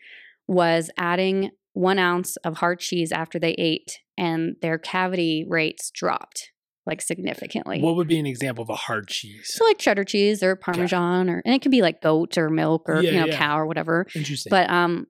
was 0.46 0.90
adding 0.96 1.50
one 1.72 1.98
ounce 1.98 2.36
of 2.38 2.58
hard 2.58 2.80
cheese 2.80 3.12
after 3.12 3.38
they 3.38 3.52
ate, 3.52 3.98
and 4.18 4.56
their 4.62 4.78
cavity 4.78 5.44
rates 5.48 5.90
dropped 5.94 6.50
like 6.90 7.00
significantly. 7.00 7.80
What 7.80 7.96
would 7.96 8.08
be 8.08 8.18
an 8.18 8.26
example 8.26 8.62
of 8.62 8.68
a 8.68 8.74
hard 8.74 9.08
cheese? 9.08 9.46
so 9.54 9.64
like 9.64 9.78
cheddar 9.78 10.04
cheese 10.04 10.42
or 10.42 10.56
parmesan 10.56 11.30
or 11.30 11.40
and 11.46 11.54
it 11.54 11.62
can 11.62 11.70
be 11.70 11.80
like 11.80 12.02
goat 12.02 12.36
or 12.36 12.50
milk 12.50 12.82
or 12.88 13.00
Yeah, 13.00 13.10
you 13.12 13.20
know 13.20 13.26
yeah. 13.26 13.38
cow 13.38 13.58
or 13.58 13.66
whatever 13.66 14.06
Interesting. 14.14 14.50
but 14.50 14.68
um 14.68 15.06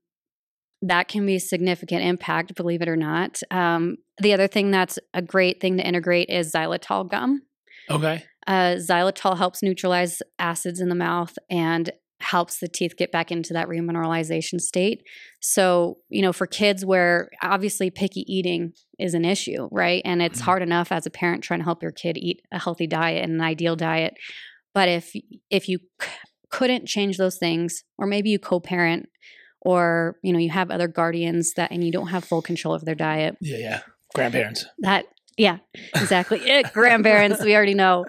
that 0.83 1.09
can 1.09 1.27
be 1.27 1.39
significant 1.39 2.03
impact 2.05 2.55
believe 2.55 2.83
it 2.83 2.89
or 2.89 2.97
not 2.97 3.41
um 3.51 3.97
the 4.23 4.33
other 4.33 4.47
thing 4.47 4.71
that's 4.71 4.99
a 5.15 5.23
great 5.23 5.61
thing 5.61 5.77
to 5.79 5.87
integrate 5.87 6.29
is 6.31 6.53
xylitol 6.55 7.11
gum 7.11 7.43
okay. 7.91 8.23
uh, 8.47 8.77
xylitol 8.77 9.37
helps 9.37 9.63
neutralize 9.63 10.23
acids 10.39 10.81
in 10.81 10.89
the 10.89 10.95
mouth 10.95 11.37
and 11.51 11.91
helps 12.21 12.59
the 12.59 12.69
teeth 12.69 12.95
get 12.97 13.11
back 13.11 13.31
into 13.33 13.53
that 13.55 13.69
remineralization 13.69 14.61
state. 14.61 15.03
So, 15.41 15.99
you 16.09 16.23
know, 16.23 16.33
for 16.33 16.47
kids 16.47 16.85
where 16.85 17.31
obviously 17.43 17.91
picky 17.91 18.25
eating 18.33 18.73
is 18.99 19.15
an 19.15 19.25
issue, 19.25 19.69
right? 19.73 20.03
And 20.05 20.21
it's 20.21 20.41
Mhm. 20.41 20.45
hard 20.45 20.63
enough 20.63 20.93
as 20.93 21.07
a 21.07 21.11
parent 21.11 21.43
trying 21.43 21.61
to 21.61 21.65
help 21.65 21.83
your 21.83 21.93
kid 21.93 22.17
eat 22.19 22.43
a 22.53 22.59
healthy 22.59 22.87
diet 22.87 23.25
and 23.25 23.33
an 23.33 23.41
ideal 23.41 23.75
diet. 23.77 24.15
But 24.75 24.89
if 24.89 25.13
if 25.51 25.69
you 25.69 25.79
c- 26.01 26.09
couldn't 26.51 26.87
change 26.87 27.17
those 27.17 27.39
things 27.39 27.85
or 27.97 28.07
maybe 28.07 28.31
you 28.31 28.39
co-parent 28.39 29.09
or, 29.63 30.17
you 30.23 30.33
know, 30.33 30.39
you 30.39 30.51
have 30.51 30.71
other 30.71 30.89
guardians 30.89 31.53
that 31.55 31.71
and 31.71 31.85
you 31.85 31.93
don't 31.93 32.09
have 32.09 32.25
full 32.25 32.43
control 32.43 32.75
of 32.75 32.85
their 32.85 32.95
diet, 32.95 33.37
Yeah, 33.41 33.59
yeah. 33.59 33.81
Grandparents. 34.15 34.67
that 34.81 35.05
yeah 35.37 35.59
exactly 35.95 36.41
it, 36.41 36.73
grandparents 36.75 37.43
we 37.43 37.55
already 37.55 37.75
know 37.75 38.05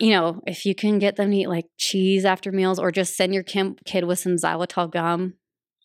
you 0.00 0.10
know 0.10 0.40
if 0.46 0.64
you 0.66 0.74
can 0.74 0.98
get 0.98 1.16
them 1.16 1.30
to 1.30 1.36
eat 1.36 1.48
like 1.48 1.66
cheese 1.78 2.24
after 2.24 2.52
meals 2.52 2.78
or 2.78 2.90
just 2.92 3.16
send 3.16 3.34
your 3.34 3.42
kim- 3.42 3.76
kid 3.84 4.04
with 4.04 4.18
some 4.18 4.36
xylitol 4.36 4.90
gum 4.90 5.34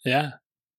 Yeah. 0.06 0.32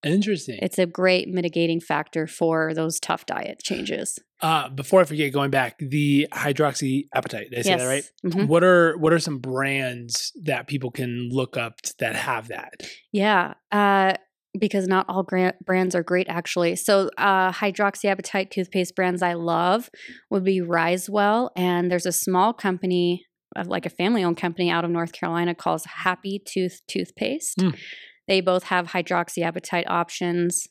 Interesting. 0.03 0.59
it's 0.63 0.79
a 0.79 0.87
great 0.87 1.29
mitigating 1.29 1.79
factor 1.81 2.27
for 2.27 2.73
those 2.73 2.99
tough 3.01 3.27
diet 3.27 3.61
changes 3.63 4.19
Uh, 4.41 4.71
before 4.71 5.03
I 5.03 5.05
forget, 5.05 5.31
going 5.35 5.51
back, 5.51 5.77
the 5.79 6.27
hydroxyapatite. 6.33 7.51
Did 7.51 7.59
I 7.59 7.63
say 7.63 7.77
that 7.77 7.85
right? 7.85 8.05
Mhm. 8.25 8.47
What 8.49 8.65
are 8.65 8.97
what 8.97 9.13
are 9.13 9.19
some 9.19 9.39
brands 9.39 10.33
that 10.45 10.67
people 10.69 10.91
can 10.91 11.29
look 11.31 11.59
up 11.59 11.75
that 11.99 12.15
have 12.17 12.49
that? 12.49 12.73
yeah 13.13 13.53
uh 13.71 14.15
because 14.59 14.87
not 14.87 15.07
all 15.09 15.27
brands 15.65 15.95
are 15.95 16.03
great 16.03 16.29
actually. 16.29 16.77
So 16.77 17.11
uh 17.19 17.53
hydroxyapatite 17.53 18.51
toothpaste 18.51 18.95
brands 18.95 19.23
i 19.23 19.35
love 19.35 19.91
would 20.31 20.45
be 20.45 20.61
risewell 20.61 21.51
and 21.57 21.91
there's 21.91 22.07
a 22.07 22.13
small 22.13 22.53
company 22.53 23.27
uh, 23.57 23.65
like 23.67 23.87
a 23.87 23.91
family 23.91 24.23
owned 24.25 24.37
company 24.37 24.71
out 24.71 24.85
of 24.85 24.91
north 24.91 25.13
carolina 25.13 25.55
called 25.55 25.83
happy 25.85 26.41
tooth 26.45 26.81
toothpaste. 26.87 27.59
Mm. 27.59 27.77
they 28.29 28.41
both 28.41 28.65
have 28.65 28.89
hydroxyapatite 28.89 29.89
options 29.89 30.67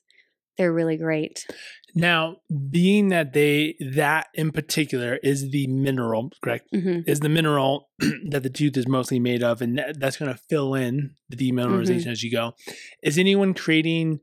they're 0.60 0.72
really 0.72 0.98
great 0.98 1.48
Now, 1.96 2.38
being 2.70 3.10
that 3.10 3.34
they 3.34 3.76
that 3.94 4.28
in 4.36 4.52
particular 4.52 5.18
is 5.24 5.50
the 5.50 5.66
mineral, 5.68 6.30
correct? 6.44 6.68
hmm 6.72 7.00
Is 7.08 7.22
the 7.22 7.30
mineral 7.30 7.90
that 8.30 8.44
the 8.44 8.50
tooth 8.52 8.78
is 8.78 8.88
mostly 8.88 9.20
made 9.20 9.42
of, 9.42 9.62
and 9.64 9.78
that, 9.80 10.00
that's 10.00 10.18
going 10.18 10.32
to 10.32 10.40
fill 10.50 10.76
in 10.76 11.16
the 11.30 11.36
demineralization 11.36 12.02
Mm-hmm. 12.02 12.10
as 12.12 12.22
you 12.24 12.32
go. 12.32 12.54
Is 13.02 13.18
anyone 13.18 13.56
creating 13.56 14.20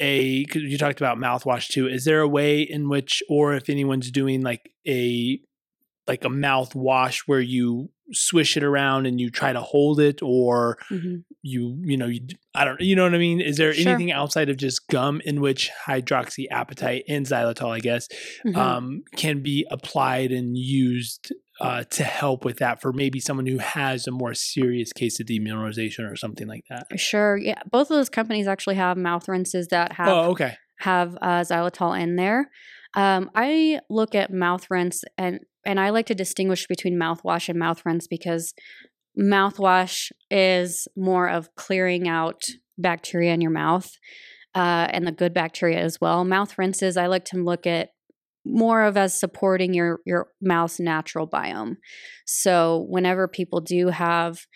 a? 0.00 0.44
Because 0.44 0.62
you 0.62 0.76
talked 0.78 1.00
about 1.00 1.16
mouthwash 1.18 1.68
too. 1.68 1.86
Is 1.86 2.04
there 2.04 2.20
a 2.20 2.28
way 2.28 2.62
in 2.62 2.88
which, 2.88 3.22
or 3.28 3.54
if 3.54 3.68
anyone's 3.68 4.10
doing 4.10 4.42
like 4.42 4.72
a 4.88 5.38
like 6.08 6.24
a 6.24 6.28
mouthwash 6.28 7.22
where 7.26 7.40
you 7.40 7.90
swish 8.12 8.56
it 8.56 8.62
around 8.64 9.06
and 9.06 9.20
you 9.20 9.30
try 9.30 9.52
to 9.52 9.60
hold 9.60 10.00
it, 10.00 10.20
or 10.22 10.78
hmm 10.88 11.16
you 11.42 11.80
you 11.84 11.96
know 11.96 12.06
you 12.06 12.20
I 12.54 12.64
don't 12.64 12.80
you 12.80 12.96
know 12.96 13.04
what 13.04 13.14
I 13.14 13.18
mean? 13.18 13.40
Is 13.40 13.56
there 13.56 13.72
Sure. 13.72 13.88
anything 13.92 14.10
outside 14.10 14.48
of 14.48 14.56
just 14.56 14.88
gum 14.88 15.20
in 15.24 15.40
which 15.40 15.70
hydroxyapatite 15.86 17.02
and 17.08 17.26
xylitol, 17.26 17.70
I 17.70 17.78
guess, 17.80 18.08
Mm-hmm. 18.46 18.58
um, 18.58 19.02
can 19.16 19.42
be 19.42 19.66
applied 19.70 20.32
and 20.32 20.56
used 20.56 21.32
uh, 21.60 21.84
to 21.84 22.02
help 22.04 22.44
with 22.44 22.58
that 22.58 22.80
for 22.82 22.92
maybe 22.92 23.18
someone 23.20 23.46
who 23.46 23.58
has 23.58 24.06
a 24.06 24.10
more 24.10 24.34
serious 24.34 24.92
case 24.92 25.20
of 25.20 25.26
demineralization 25.26 26.10
or 26.10 26.16
something 26.16 26.46
like 26.48 26.64
that? 26.68 26.86
sure 26.98 27.36
yeah 27.36 27.62
both 27.70 27.90
of 27.90 27.96
those 27.96 28.08
companies 28.10 28.46
actually 28.46 28.74
have 28.76 28.96
mouth 28.96 29.26
rinses 29.28 29.68
that 29.68 29.92
have 29.92 30.08
Oh, 30.08 30.30
okay. 30.32 30.56
Have 30.78 31.16
uh, 31.22 31.40
xylitol 31.40 31.98
in 31.98 32.16
there. 32.16 32.50
Um, 32.94 33.30
I 33.34 33.80
look 33.90 34.14
at 34.14 34.32
mouth 34.32 34.66
rinse 34.70 35.04
and 35.18 35.40
and 35.64 35.80
I 35.80 35.90
like 35.90 36.06
to 36.06 36.14
distinguish 36.14 36.66
between 36.66 36.98
mouthwash 36.98 37.48
and 37.48 37.58
mouth 37.58 37.82
rinse 37.84 38.06
because 38.06 38.54
mouthwash 39.18 40.12
is 40.30 40.86
more 40.96 41.28
of 41.28 41.54
clearing 41.56 42.08
out 42.08 42.44
bacteria 42.78 43.32
in 43.34 43.40
your 43.40 43.50
mouth 43.50 43.90
uh, 44.54 44.86
and 44.90 45.06
the 45.06 45.12
good 45.12 45.34
bacteria 45.34 45.78
as 45.78 46.00
well. 46.00 46.24
Mouth 46.24 46.56
rinses, 46.56 46.96
I 46.96 47.06
like 47.06 47.24
to 47.26 47.36
look 47.36 47.66
at 47.66 47.90
more 48.44 48.84
of 48.84 48.96
as 48.96 49.18
supporting 49.18 49.74
your 49.74 50.00
your 50.06 50.28
mouth's 50.40 50.78
natural 50.78 51.28
biome. 51.28 51.76
So 52.26 52.86
whenever 52.88 53.26
people 53.26 53.60
do 53.60 53.88
have 53.88 54.46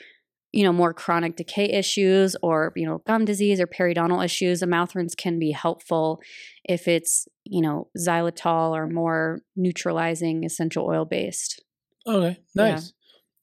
you 0.53 0.65
know 0.65 0.73
more 0.73 0.93
chronic 0.93 1.37
decay 1.37 1.67
issues 1.67 2.37
or 2.43 2.73
you 2.77 2.87
know 2.87 3.03
gum 3.07 3.25
disease 3.25 3.61
or 3.61 3.67
periodontal 3.67 4.25
issues 4.25 4.63
a 4.63 4.67
mouth 4.67 4.95
rinse 4.95 5.15
can 5.15 5.39
be 5.39 5.53
helpful 5.53 6.21
if 6.65 6.89
it's 6.89 7.29
you 7.45 7.63
know 7.63 7.89
xylitol 7.99 8.71
or 8.71 8.87
more 8.87 9.41
neutralizing 9.57 10.45
essential 10.45 10.87
oil 10.87 11.05
based 11.05 11.63
Okay. 12.07 12.39
Yeah. 12.55 12.71
Nice. 12.73 12.93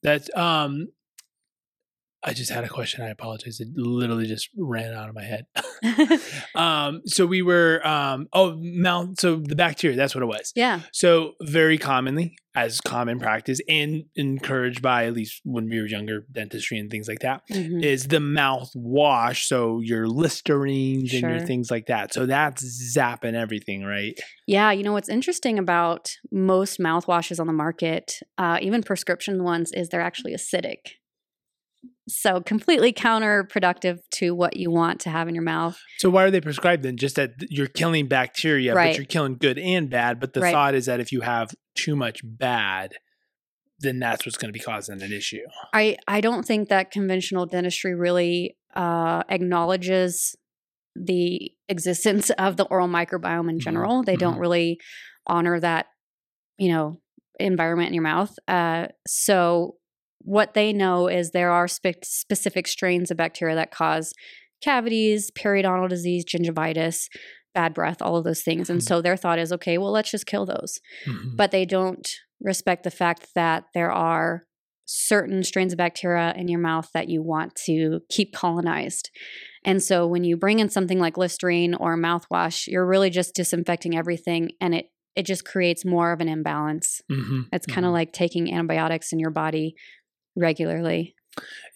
That's 0.02 0.30
um 0.36 0.88
I 2.24 2.32
just 2.32 2.50
had 2.50 2.64
a 2.64 2.68
question. 2.68 3.02
I 3.04 3.10
apologize. 3.10 3.60
It 3.60 3.68
literally 3.76 4.26
just 4.26 4.48
ran 4.56 4.92
out 4.92 5.08
of 5.08 5.14
my 5.14 5.22
head. 5.22 5.46
um, 6.54 7.02
so 7.06 7.26
we 7.26 7.42
were, 7.42 7.86
um, 7.86 8.26
oh, 8.32 8.56
mouth. 8.60 9.20
So 9.20 9.36
the 9.36 9.54
bacteria, 9.54 9.96
that's 9.96 10.14
what 10.14 10.22
it 10.22 10.26
was. 10.26 10.52
yeah. 10.56 10.80
So 10.92 11.34
very 11.42 11.78
commonly, 11.78 12.34
as 12.56 12.80
common 12.80 13.20
practice, 13.20 13.60
and 13.68 14.02
encouraged 14.16 14.82
by 14.82 15.06
at 15.06 15.12
least 15.14 15.40
when 15.44 15.68
we 15.68 15.78
were 15.80 15.86
younger, 15.86 16.26
dentistry 16.32 16.78
and 16.78 16.90
things 16.90 17.06
like 17.06 17.20
that, 17.20 17.42
Mhm. 17.50 17.84
is 17.84 18.08
the 18.08 18.18
mouth 18.20 18.70
wash. 18.74 19.46
So 19.46 19.80
your 19.80 20.06
Listerines 20.08 21.12
and 21.12 21.22
your 21.22 21.40
things 21.40 21.70
like 21.70 21.86
that. 21.86 22.12
So 22.12 22.26
that's 22.26 22.96
zapping 22.96 23.34
everything, 23.34 23.84
right? 23.84 24.18
Yeah, 24.46 24.72
you 24.72 24.82
know 24.82 24.92
what's 24.92 25.08
interesting 25.08 25.56
about 25.58 26.10
most 26.32 26.80
mouthwashes 26.80 27.38
on 27.38 27.46
the 27.46 27.52
market, 27.52 28.14
uh, 28.38 28.58
even 28.60 28.82
prescription 28.82 29.44
ones, 29.44 29.70
is 29.72 29.88
they're 29.88 30.00
actually 30.00 30.34
acidic. 30.34 30.78
So 32.08 32.40
completely 32.40 32.92
counterproductive 32.92 33.98
to 34.12 34.34
what 34.34 34.56
you 34.56 34.70
want 34.70 35.00
to 35.00 35.10
have 35.10 35.28
in 35.28 35.34
your 35.34 35.44
mouth. 35.44 35.78
So 35.98 36.08
why 36.10 36.24
are 36.24 36.30
they 36.30 36.40
prescribed 36.40 36.82
then? 36.82 36.96
Just 36.96 37.16
that 37.16 37.32
you're 37.50 37.66
killing 37.66 38.08
bacteria, 38.08 38.74
Right. 38.74 38.90
but 38.90 38.96
you're 38.96 39.04
killing 39.06 39.36
good 39.36 39.58
and 39.58 39.90
bad. 39.90 40.18
But 40.18 40.32
the 40.32 40.40
Right. 40.40 40.52
thought 40.52 40.74
is 40.74 40.86
that 40.86 41.00
if 41.00 41.12
you 41.12 41.20
have 41.20 41.54
too 41.74 41.94
much 41.94 42.20
bad, 42.24 42.94
then 43.80 43.98
that's 43.98 44.24
what's 44.26 44.36
going 44.38 44.48
to 44.48 44.52
be 44.58 44.58
causing 44.64 45.00
an 45.02 45.12
issue. 45.12 45.44
I 45.72 45.98
I 46.08 46.20
don't 46.20 46.44
think 46.44 46.68
that 46.68 46.90
conventional 46.90 47.46
dentistry 47.46 47.94
really 47.94 48.56
uh, 48.74 49.22
acknowledges 49.28 50.34
the 50.96 51.52
existence 51.68 52.30
of 52.30 52.56
the 52.56 52.64
oral 52.64 52.88
microbiome 52.88 53.48
in 53.50 53.56
Mhm, 53.58 53.60
general. 53.60 54.02
They 54.02 54.16
don't 54.16 54.36
mhm. 54.36 54.40
really 54.40 54.80
honor 55.26 55.60
that, 55.60 55.86
you 56.58 56.68
know, 56.72 57.00
environment 57.38 57.88
in 57.88 57.94
your 57.94 58.02
mouth. 58.02 58.36
Uh, 58.48 58.88
so 59.06 59.76
what 60.20 60.54
they 60.54 60.72
know 60.72 61.08
is 61.08 61.30
there 61.30 61.50
are 61.50 61.68
spe- 61.68 62.02
specific 62.02 62.66
strains 62.66 63.10
of 63.10 63.16
bacteria 63.16 63.54
that 63.54 63.70
cause 63.70 64.12
cavities, 64.62 65.30
periodontal 65.30 65.88
disease, 65.88 66.24
gingivitis, 66.24 67.06
bad 67.54 67.72
breath, 67.74 68.02
all 68.02 68.16
of 68.16 68.24
those 68.24 68.42
things. 68.42 68.68
And 68.68 68.80
Mhm. 68.80 68.88
so 68.88 69.00
their 69.00 69.16
thought 69.16 69.38
is, 69.38 69.52
okay, 69.52 69.78
well, 69.78 69.92
let's 69.92 70.10
just 70.10 70.26
kill 70.26 70.46
those 70.46 70.80
Mhm. 71.06 71.36
but 71.36 71.50
they 71.50 71.64
don't 71.64 72.08
respect 72.40 72.82
the 72.84 72.90
fact 72.90 73.28
that 73.34 73.64
there 73.74 73.90
are 73.90 74.44
certain 74.84 75.42
strains 75.42 75.72
of 75.72 75.76
bacteria 75.76 76.32
in 76.36 76.48
your 76.48 76.60
mouth 76.60 76.88
that 76.94 77.08
you 77.08 77.22
want 77.22 77.54
to 77.66 78.00
keep 78.08 78.32
colonized. 78.32 79.10
And 79.64 79.82
so 79.82 80.06
when 80.06 80.24
you 80.24 80.36
bring 80.36 80.60
in 80.60 80.70
something 80.70 80.98
like 80.98 81.18
Listerine 81.18 81.74
or 81.74 81.96
mouthwash, 81.96 82.66
you're 82.66 82.86
really 82.86 83.10
just 83.10 83.34
disinfecting 83.34 83.96
everything 83.96 84.50
and 84.60 84.74
it 84.74 84.86
it 85.16 85.26
just 85.26 85.44
creates 85.44 85.84
more 85.84 86.12
of 86.12 86.20
an 86.20 86.28
imbalance. 86.28 87.02
Mhm, 87.10 87.48
It's 87.52 87.66
kind 87.66 87.84
of 87.84 87.90
mhm. 87.90 87.94
like 87.94 88.12
taking 88.12 88.54
antibiotics 88.54 89.12
in 89.12 89.18
your 89.18 89.30
body 89.32 89.74
regularly. 90.38 91.14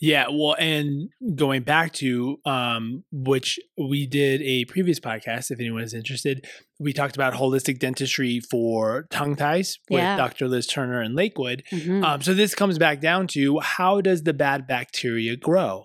Yeah, 0.01 0.27
well, 0.33 0.57
and 0.59 1.11
going 1.37 1.63
back 1.63 1.93
to 1.95 2.39
um, 2.45 3.05
which 3.13 3.61
we 3.79 4.07
did 4.07 4.43
a 4.43 4.65
previous 4.65 4.99
podcast, 4.99 5.53
if 5.53 5.61
anyone 5.61 5.83
is 5.83 5.95
interested, 5.95 6.45
we 6.81 6.93
talked 6.93 7.15
about 7.15 7.35
holistic 7.35 7.79
dentistry 7.79 8.41
for 8.41 9.07
tongue 9.11 9.37
ties 9.37 9.79
with 9.89 10.01
Yeah. 10.01 10.17
Dr. 10.17 10.49
Liz 10.49 10.67
Turner 10.67 11.01
in 11.03 11.15
Lakewood. 11.15 11.63
Mhm. 11.71 12.03
Um, 12.05 12.23
so 12.23 12.35
this 12.35 12.57
comes 12.57 12.79
back 12.79 13.01
down 13.01 13.29
to 13.29 13.61
how 13.61 14.01
does 14.01 14.25
the 14.25 14.33
bad 14.35 14.67
bacteria 14.67 15.37
grow? 15.37 15.85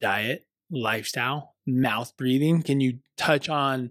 Diet, 0.00 0.44
lifestyle, 0.68 1.54
mouth 1.64 2.16
breathing. 2.16 2.62
Can 2.62 2.80
you 2.80 2.98
touch 3.16 3.48
on 3.48 3.90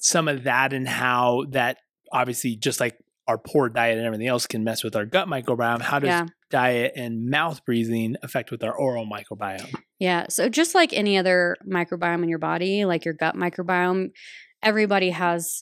some 0.00 0.28
of 0.28 0.44
that 0.44 0.72
and 0.72 0.86
how 0.86 1.44
that 1.50 1.78
obviously 2.12 2.54
just 2.54 2.78
like 2.78 2.96
our 3.26 3.38
poor 3.38 3.68
diet 3.68 3.98
and 3.98 4.06
everything 4.06 4.28
else 4.28 4.46
can 4.46 4.62
mess 4.62 4.84
with 4.84 4.94
our 4.94 5.04
gut 5.04 5.26
microbiome? 5.26 5.80
How 5.82 5.98
does 5.98 6.08
yeah. 6.08 6.26
Diet 6.50 6.92
and 6.96 7.28
mouth 7.28 7.64
breathing 7.64 8.16
affect 8.22 8.50
with 8.50 8.62
our 8.64 8.74
oral 8.74 9.06
microbiome? 9.06 9.74
Yeah. 9.98 10.26
So 10.28 10.48
just 10.48 10.74
like 10.74 10.92
any 10.92 11.18
other 11.18 11.56
microbiome 11.66 12.22
in 12.22 12.28
your 12.28 12.38
body, 12.38 12.84
like 12.84 13.04
your 13.04 13.14
gut 13.14 13.34
microbiome, 13.34 14.10
everybody 14.62 15.10
has 15.10 15.60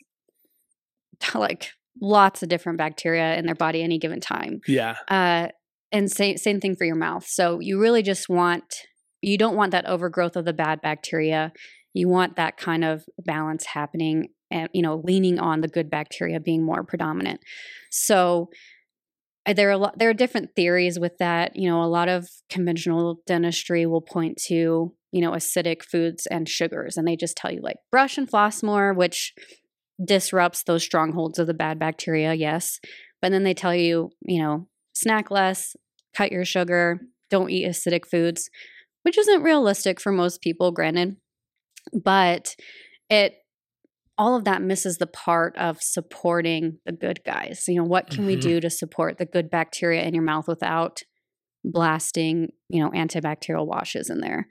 like 1.34 1.70
lots 2.00 2.42
of 2.42 2.48
different 2.48 2.78
bacteria 2.78 3.36
in 3.36 3.46
their 3.46 3.54
body 3.54 3.82
any 3.82 3.98
given 3.98 4.20
time. 4.20 4.60
Yeah. 4.66 4.96
Uh, 5.08 5.48
and 5.92 6.10
same 6.10 6.36
same 6.36 6.60
thing 6.60 6.76
for 6.76 6.84
your 6.84 6.96
mouth. 6.96 7.26
So 7.26 7.60
you 7.60 7.80
really 7.80 8.02
just 8.02 8.28
want 8.28 8.64
you 9.22 9.38
don't 9.38 9.56
want 9.56 9.72
that 9.72 9.86
overgrowth 9.86 10.36
of 10.36 10.44
the 10.44 10.52
bad 10.52 10.80
bacteria. 10.82 11.52
You 11.94 12.08
want 12.08 12.36
that 12.36 12.56
kind 12.56 12.84
of 12.84 13.04
balance 13.24 13.64
happening 13.64 14.28
and 14.50 14.68
you 14.72 14.82
know 14.82 15.00
leaning 15.04 15.38
on 15.38 15.60
the 15.60 15.68
good 15.68 15.88
bacteria 15.90 16.40
being 16.40 16.64
more 16.64 16.82
predominant. 16.84 17.40
So 17.90 18.50
there 19.54 19.69
are 19.69 19.73
a 19.73 19.78
lot, 19.78 19.99
there 19.99 20.11
are 20.11 20.15
different 20.15 20.54
theories 20.56 20.99
with 20.99 21.19
that. 21.19 21.56
You 21.56 21.69
know, 21.69 21.82
a 21.82 21.87
lot 21.87 22.09
of 22.09 22.28
conventional 22.50 23.21
dentistry 23.26 23.87
will 23.87 24.00
point 24.00 24.39
to 24.47 24.93
you 25.13 25.21
know 25.21 25.32
acidic 25.32 25.82
foods 25.82 26.26
and 26.26 26.49
sugars, 26.49 26.97
and 26.97 27.06
they 27.06 27.17
just 27.17 27.37
tell 27.37 27.52
you 27.52 27.61
like 27.63 27.76
brush 27.91 28.19
and 28.19 28.28
floss 28.28 28.63
more, 28.63 28.93
which 28.93 29.35
disrupts 30.04 30.65
those 30.65 30.82
strongholds 30.82 31.39
of 31.39 31.47
the 31.47 31.54
bad 31.54 31.78
bacteria. 31.78 32.35
Yes, 32.35 32.80
but 33.23 33.30
then 33.30 33.45
they 33.45 33.54
tell 33.54 33.75
you 33.75 34.11
you 34.23 34.43
know 34.43 34.67
snack 34.95 35.30
less, 35.30 35.76
cut 36.15 36.32
your 36.32 36.45
sugar, 36.45 37.00
don't 37.30 37.50
eat 37.50 37.67
acidic 37.67 38.06
foods, 38.06 38.50
which 39.02 39.19
isn't 39.19 39.43
realistic 39.43 40.00
for 40.00 40.11
most 40.11 40.41
people, 40.41 40.73
granted. 40.73 41.17
But 41.93 42.56
it 43.09 43.35
all 44.18 44.36
of 44.36 44.44
that 44.44 44.62
misses 44.62 44.98
the 44.98 45.06
part 45.06 45.56
of 45.56 45.82
supporting 45.82 46.78
the 46.86 46.92
good 46.92 47.20
guys. 47.24 47.64
You 47.68 47.76
know, 47.76 47.84
what 47.84 48.10
can 48.10 48.24
we 48.24 48.36
Mhm. 48.36 48.40
do 48.40 48.60
to 48.60 48.70
support 48.70 49.18
the 49.18 49.26
good 49.26 49.50
bacteria 49.50 50.02
in 50.02 50.14
your 50.14 50.22
mouth 50.24 50.48
without 50.48 51.02
blasting, 51.64 52.52
you 52.68 52.80
know, 52.80 52.90
antibacterial 52.90 53.66
washes 53.66 54.10
in 54.10 54.20
there? 54.20 54.48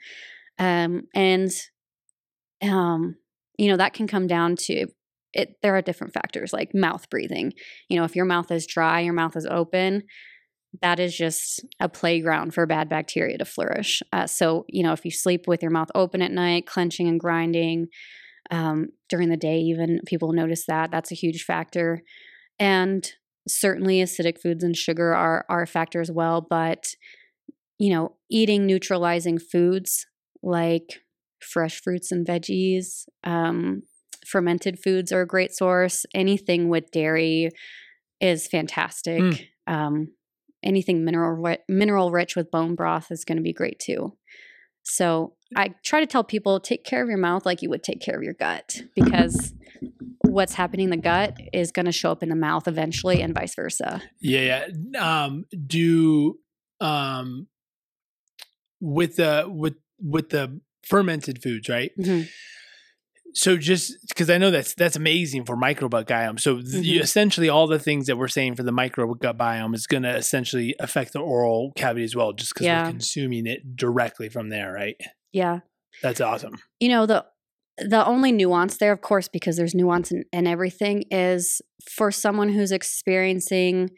Um, 0.60 1.08
and 1.16 1.52
um, 2.62 3.16
you 3.58 3.70
know, 3.70 3.78
that 3.78 3.94
can 3.94 4.08
come 4.08 4.28
down 4.28 4.56
to 4.56 4.88
it 5.34 5.58
there 5.62 5.76
are 5.76 5.82
different 5.82 6.14
factors 6.14 6.54
like 6.54 6.74
mouth 6.74 7.10
breathing. 7.10 7.54
You 7.90 7.98
know, 7.98 8.06
if 8.06 8.16
your 8.16 8.26
mouth 8.26 8.52
is 8.52 8.66
dry, 8.66 9.02
your 9.02 9.14
mouth 9.14 9.36
is 9.36 9.46
open, 9.46 10.04
that 10.82 11.00
is 11.00 11.16
just 11.16 11.66
a 11.80 11.90
playground 11.90 12.54
for 12.54 12.66
bad 12.66 12.90
bacteria 12.90 13.38
to 13.38 13.46
flourish. 13.46 14.02
Uh, 14.14 14.28
so, 14.28 14.66
you 14.70 14.84
know, 14.84 14.94
if 14.94 15.04
you 15.06 15.12
sleep 15.12 15.48
with 15.48 15.62
your 15.62 15.72
mouth 15.72 15.90
open 15.96 16.22
at 16.22 16.32
night, 16.32 16.68
clenching 16.68 17.08
and 17.08 17.20
grinding 17.20 17.88
um, 18.52 18.88
during 19.10 19.30
the 19.30 19.38
day, 19.38 19.60
even 19.60 20.00
people 20.06 20.32
notice 20.34 20.66
that. 20.68 20.92
That's 20.92 21.12
a 21.12 21.16
huge 21.16 21.44
factor. 21.44 22.02
And 22.60 23.10
certainly 23.48 24.02
acidic 24.02 24.40
foods 24.42 24.64
and 24.64 24.76
sugar 24.76 25.14
are, 25.14 25.46
are 25.50 25.64
a 25.64 25.68
factor 25.68 26.02
as 26.02 26.12
well. 26.12 26.46
But, 26.48 26.88
you 27.78 27.94
know, 27.94 28.16
eating 28.30 28.66
neutralizing 28.66 29.40
foods 29.40 30.06
like 30.42 31.02
fresh 31.42 31.82
fruits 31.82 32.12
and 32.12 32.26
veggies, 32.26 33.06
um, 33.24 33.84
fermented 34.26 34.80
foods 34.80 35.12
are 35.12 35.22
a 35.22 35.28
great 35.28 35.54
source. 35.54 36.06
Anything 36.14 36.70
with 36.70 36.92
dairy 36.92 37.50
is 38.20 38.48
fantastic. 38.48 39.22
Mm. 39.22 39.48
Um, 39.68 40.08
anything 40.64 41.06
mineral 41.06 41.42
ri- 41.42 41.64
mineral 41.70 42.12
rich 42.12 42.36
with 42.36 42.52
bone 42.52 42.76
broth 42.76 43.08
is 43.12 43.26
going 43.26 43.38
to 43.38 43.44
be 43.44 43.54
great 43.54 43.80
too. 43.80 44.18
So 44.86 45.34
I 45.56 45.74
try 45.84 46.00
to 46.00 46.06
tell 46.06 46.24
people 46.24 46.60
take 46.60 46.84
care 46.84 47.02
of 47.04 47.10
your 47.10 47.18
mouth 47.18 47.46
like 47.46 47.62
you 47.62 47.70
would 47.70 47.84
take 47.84 48.02
care 48.02 48.16
of 48.16 48.24
your 48.24 48.34
gut 48.34 48.84
because 48.96 49.54
what's 50.22 50.54
happening 50.54 50.86
in 50.86 50.90
the 50.92 50.98
gut 50.98 51.38
is 51.54 51.72
going 51.72 51.88
to 51.88 51.92
show 51.92 52.12
up 52.12 52.22
in 52.22 52.30
the 52.30 52.36
mouth 52.36 52.68
eventually 52.68 53.22
and 53.22 53.34
vice 53.34 53.56
versa. 53.56 54.02
Yeah, 54.22 54.68
yeah. 54.94 55.24
Um, 55.26 55.46
do 55.66 56.38
um, 56.80 57.48
with 58.80 59.16
the 59.16 59.46
with 59.48 59.76
with 60.00 60.30
the 60.30 60.62
fermented 60.84 61.42
foods, 61.42 61.68
right? 61.68 61.92
Mhm. 62.00 62.28
So 63.36 63.58
just 63.58 63.94
because 64.08 64.30
I 64.30 64.38
know 64.38 64.50
that's 64.50 64.74
that's 64.76 64.96
amazing 64.96 65.44
for 65.46 65.58
microbiome. 65.58 66.40
So 66.40 66.62
th- 66.62 66.68
Mhm. 66.86 67.02
essentially, 67.02 67.50
all 67.50 67.68
the 67.68 67.80
things 67.80 68.08
that 68.08 68.18
we're 68.18 68.30
saying 68.30 68.56
for 68.56 68.64
the 68.64 68.72
microbiome 68.72 69.76
is 69.76 69.88
going 69.88 70.04
to 70.04 70.16
essentially 70.16 70.74
affect 70.80 71.12
the 71.14 71.20
oral 71.20 71.74
cavity 71.76 72.06
as 72.06 72.16
well, 72.16 72.32
just 72.34 72.54
because 72.54 72.66
Yeah. 72.66 72.84
we're 72.86 72.92
consuming 72.92 73.46
it 73.46 73.76
directly 73.76 74.30
from 74.30 74.50
there, 74.50 74.72
right? 74.72 74.96
Yeah. 75.34 75.60
That's 76.02 76.22
awesome. 76.22 76.56
You 76.80 76.90
know, 76.90 77.06
the 77.06 77.26
the 77.78 78.06
only 78.06 78.32
nuance 78.32 78.78
there, 78.78 78.94
of 78.94 79.02
course, 79.02 79.28
because 79.28 79.58
there's 79.58 79.76
nuance 79.76 80.10
in, 80.12 80.24
in 80.32 80.48
everything, 80.48 81.04
is 81.12 81.62
for 81.92 82.10
someone 82.10 82.48
who's 82.54 82.72
experiencing 82.72 83.90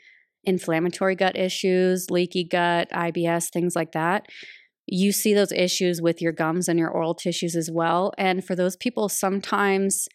inflammatory 0.43 1.15
gut 1.15 1.37
issues, 1.37 2.09
leaky 2.09 2.43
gut, 2.43 2.89
IBS, 2.91 3.49
things 3.51 3.75
like 3.75 3.91
that. 3.91 4.25
You 4.87 5.11
see 5.11 5.33
those 5.33 5.51
issues 5.51 6.01
with 6.01 6.21
your 6.21 6.31
gums 6.31 6.67
and 6.67 6.79
your 6.79 6.89
oral 6.89 7.13
tissues 7.13 7.55
as 7.55 7.69
well. 7.69 8.13
And 8.17 8.43
for 8.43 8.55
those 8.55 8.77
people, 8.77 9.09
sometimes 9.09 10.07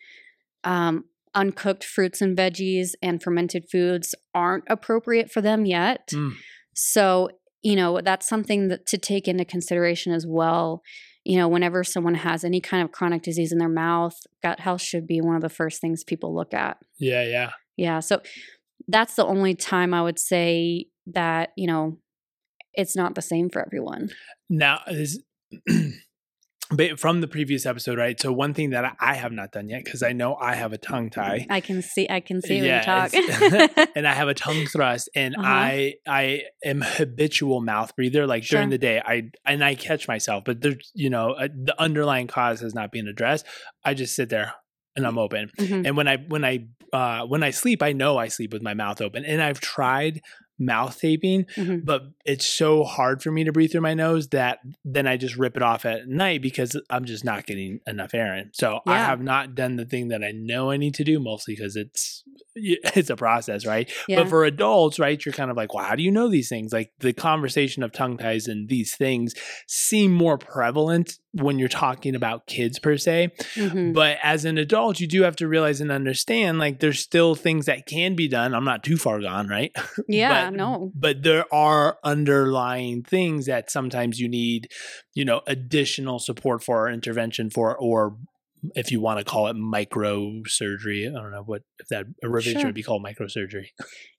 um, 0.64 1.04
uncooked 1.34 1.84
fruits 1.84 2.22
and 2.22 2.36
veggies 2.36 2.90
and 3.02 3.22
fermented 3.22 3.66
foods 3.70 4.14
aren't 4.34 4.64
appropriate 4.68 5.30
for 5.30 5.42
them 5.42 5.66
yet. 5.66 6.08
Mm. 6.08 6.32
So, 6.74 7.28
you 7.62 7.76
know, 7.76 8.00
that's 8.00 8.26
something 8.26 8.68
that, 8.68 8.86
to 8.86 8.98
take 8.98 9.28
into 9.28 9.44
consideration 9.44 10.12
as 10.12 10.26
well. 10.26 10.82
You 11.24 11.36
know, 11.36 11.48
whenever 11.48 11.84
someone 11.84 12.14
has 12.14 12.42
any 12.42 12.60
kind 12.60 12.82
of 12.82 12.92
chronic 12.92 13.22
disease 13.22 13.52
in 13.52 13.58
their 13.58 13.68
mouth, 13.68 14.16
gut 14.42 14.58
health 14.58 14.82
should 14.82 15.06
be 15.06 15.20
one 15.20 15.36
of 15.36 15.42
the 15.42 15.48
first 15.48 15.80
things 15.80 16.02
people 16.02 16.34
look 16.34 16.54
at. 16.54 16.78
Yeah, 16.98 17.24
yeah. 17.24 17.50
Yeah. 17.76 18.00
So 18.00 18.22
that's 18.88 19.14
the 19.14 19.24
only 19.24 19.54
time 19.54 19.94
I 19.94 20.02
would 20.02 20.18
say 20.18 20.86
that, 21.06 21.50
you 21.56 21.66
know, 21.66 21.98
it's 22.74 22.96
not 22.96 23.14
the 23.14 23.22
same 23.22 23.48
for 23.50 23.64
everyone. 23.64 24.10
Now, 24.48 24.80
this 24.86 25.18
but 26.70 26.98
from 27.00 27.20
the 27.20 27.28
previous 27.28 27.66
episode, 27.66 27.98
right? 27.98 28.18
So 28.20 28.32
one 28.32 28.54
thing 28.54 28.70
that 28.70 28.96
I 29.00 29.14
have 29.14 29.32
not 29.32 29.52
done 29.52 29.68
yet 29.68 29.84
because 29.84 30.02
I 30.02 30.12
know 30.12 30.36
I 30.36 30.54
have 30.54 30.72
a 30.72 30.78
tongue 30.78 31.10
tie. 31.10 31.46
I 31.50 31.60
can 31.60 31.82
see 31.82 32.06
I 32.08 32.20
can 32.20 32.40
see 32.40 32.56
Yeah, 32.58 33.10
when 33.12 33.20
you 33.22 33.28
talk. 33.68 33.88
and 33.94 34.06
I 34.06 34.12
have 34.14 34.28
a 34.28 34.34
tongue 34.34 34.66
thrust, 34.66 35.10
and 35.14 35.34
Uh-huh. 35.36 35.46
I 35.46 35.94
I 36.06 36.42
am 36.64 36.82
habitual 36.82 37.60
mouth 37.60 37.94
breather. 37.96 38.26
Like 38.26 38.44
during 38.44 38.70
the 38.70 38.78
day, 38.78 39.00
I 39.04 39.30
and 39.44 39.62
I 39.64 39.74
catch 39.74 40.08
myself, 40.08 40.44
but 40.44 40.60
there's 40.62 40.90
you 40.94 41.10
know 41.10 41.32
uh, 41.32 41.48
the 41.48 41.74
underlying 41.80 42.26
cause 42.26 42.60
has 42.60 42.74
not 42.74 42.90
been 42.92 43.06
addressed. 43.08 43.44
I 43.84 43.94
just 43.94 44.14
sit 44.16 44.28
there 44.30 44.54
and 44.96 45.06
I'm 45.06 45.18
open. 45.18 45.50
Mhm. 45.58 45.86
And 45.86 45.96
when 45.96 46.08
I 46.08 46.16
when 46.16 46.44
I 46.44 46.66
uh, 46.92 47.26
when 47.26 47.42
I 47.42 47.50
sleep, 47.50 47.82
I 47.82 47.92
know 47.92 48.18
I 48.18 48.28
sleep 48.28 48.52
with 48.52 48.62
my 48.62 48.74
mouth 48.74 49.00
open. 49.00 49.24
And 49.24 49.42
I've 49.42 49.60
tried 49.60 50.20
mouth 50.58 50.98
taping, 51.00 51.44
Mhm. 51.56 51.84
but 51.84 52.02
it's 52.24 52.46
so 52.46 52.84
hard 52.84 53.22
for 53.22 53.32
me 53.32 53.44
to 53.44 53.52
breathe 53.52 53.72
through 53.72 53.80
my 53.80 53.94
nose 53.94 54.28
that 54.28 54.58
then 54.84 55.06
I 55.06 55.16
just 55.16 55.36
rip 55.36 55.56
it 55.56 55.62
off 55.62 55.84
at 55.84 56.06
night 56.08 56.40
because 56.42 56.80
I'm 56.90 57.04
just 57.04 57.24
not 57.24 57.46
getting 57.46 57.80
enough 57.86 58.14
air 58.14 58.36
in. 58.36 58.50
So 58.52 58.80
I 58.86 58.98
have 58.98 59.20
not 59.22 59.54
done 59.54 59.76
the 59.76 59.84
thing 59.84 60.08
that 60.08 60.22
I 60.22 60.32
know 60.32 60.70
I 60.70 60.76
need 60.76 60.94
to 60.94 61.04
do, 61.04 61.18
mostly 61.18 61.54
because 61.54 61.76
it's 61.76 62.22
it's 62.54 63.10
a 63.10 63.16
process, 63.16 63.64
right? 63.66 63.90
Yeah. 64.06 64.20
But 64.22 64.28
for 64.28 64.44
adults, 64.44 64.98
right, 64.98 65.24
you're 65.24 65.32
kind 65.32 65.50
of 65.50 65.56
like, 65.56 65.72
well, 65.74 65.84
how 65.84 65.96
do 65.96 66.02
you 66.02 66.10
know 66.10 66.28
these 66.28 66.48
things? 66.48 66.72
Like 66.72 66.92
the 67.00 67.12
conversation 67.12 67.82
of 67.82 67.92
tongue 67.92 68.18
ties 68.18 68.46
and 68.46 68.68
these 68.68 68.94
things 68.94 69.34
seem 69.66 70.12
more 70.12 70.36
prevalent 70.38 71.18
when 71.34 71.58
you're 71.58 71.68
talking 71.68 72.14
about 72.14 72.46
kids 72.46 72.78
per 72.78 72.96
se. 72.98 73.30
Mhm. 73.54 73.94
But 73.94 74.18
as 74.22 74.44
an 74.44 74.58
adult, 74.58 75.00
you 75.00 75.06
do 75.06 75.22
have 75.22 75.34
to 75.36 75.48
realize 75.48 75.80
and 75.80 75.90
understand 75.90 76.58
like 76.58 76.80
there's 76.80 77.00
still 77.00 77.34
things 77.34 77.64
that 77.66 77.86
can 77.86 78.14
be 78.14 78.28
done. 78.28 78.54
I'm 78.54 78.64
not 78.66 78.84
too 78.84 78.98
far 78.98 79.18
gone, 79.20 79.48
right? 79.48 79.72
yeah, 80.08 80.50
but- 80.50 80.56
no. 80.56 80.92
But 80.94 81.22
there 81.22 81.46
are 81.54 81.98
underlying 82.04 83.02
things 83.02 83.46
that 83.46 83.70
sometimes 83.70 84.20
you 84.20 84.28
need, 84.28 84.68
you 85.14 85.24
know, 85.24 85.40
additional 85.46 86.18
support 86.18 86.62
for 86.62 86.86
or 86.86 86.90
intervention 86.90 87.48
for, 87.48 87.76
or 87.78 88.16
if 88.76 88.92
you 88.92 89.00
want 89.00 89.18
to 89.18 89.24
call 89.24 89.48
it 89.48 89.56
microsurgery. 89.56 91.08
I 91.08 91.12
don't 91.20 91.32
know 91.32 91.42
what 91.44 91.62
if 91.80 91.88
that 91.88 92.06
a 92.22 92.28
revision 92.28 92.60
Sure. 92.60 92.68
would 92.68 92.74
be 92.74 92.82
called 92.82 93.04
microsurgery. 93.04 93.66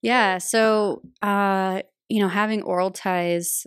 Yeah. 0.02 0.38
So, 0.40 1.02
uh, 1.22 1.82
you 2.10 2.20
know, 2.22 2.28
having 2.28 2.62
oral 2.64 2.92
ties 2.92 3.66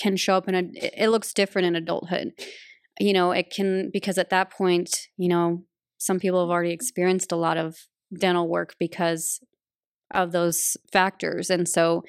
can 0.00 0.16
show 0.16 0.34
up 0.36 0.48
in 0.48 0.54
a, 0.54 0.62
it 1.02 1.08
looks 1.10 1.32
different 1.32 1.66
in 1.66 1.76
adulthood. 1.76 2.32
You 3.00 3.14
know, 3.14 3.32
it 3.32 3.50
can, 3.50 3.90
because 3.90 4.18
at 4.18 4.30
that 4.30 4.52
point, 4.52 4.94
you 5.16 5.28
know, 5.28 5.64
some 5.96 6.20
people 6.20 6.40
have 6.40 6.50
already 6.50 6.72
experienced 6.72 7.32
a 7.32 7.36
lot 7.36 7.56
of 7.56 7.76
dental 8.16 8.46
work 8.46 8.76
because 8.78 9.40
of 10.12 10.32
those 10.32 10.76
factors. 10.92 11.48
And 11.48 11.66
so, 11.66 12.02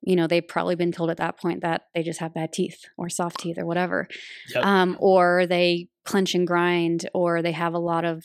you 0.00 0.16
know, 0.16 0.26
they've 0.26 0.46
probably 0.46 0.74
been 0.74 0.90
told 0.90 1.10
at 1.10 1.18
that 1.18 1.38
point 1.38 1.62
that 1.62 1.82
they 1.94 2.02
just 2.02 2.18
have 2.18 2.34
bad 2.34 2.52
teeth 2.52 2.80
or 2.98 3.08
soft 3.08 3.38
teeth 3.38 3.56
or 3.56 3.66
whatever. 3.66 4.08
Yep. 4.52 4.64
Um, 4.64 4.96
or 4.98 5.46
they 5.46 5.88
clench 6.04 6.34
and 6.34 6.46
grind, 6.46 7.08
or 7.14 7.40
they 7.40 7.52
have 7.52 7.74
a 7.74 7.78
lot 7.78 8.04
of 8.04 8.24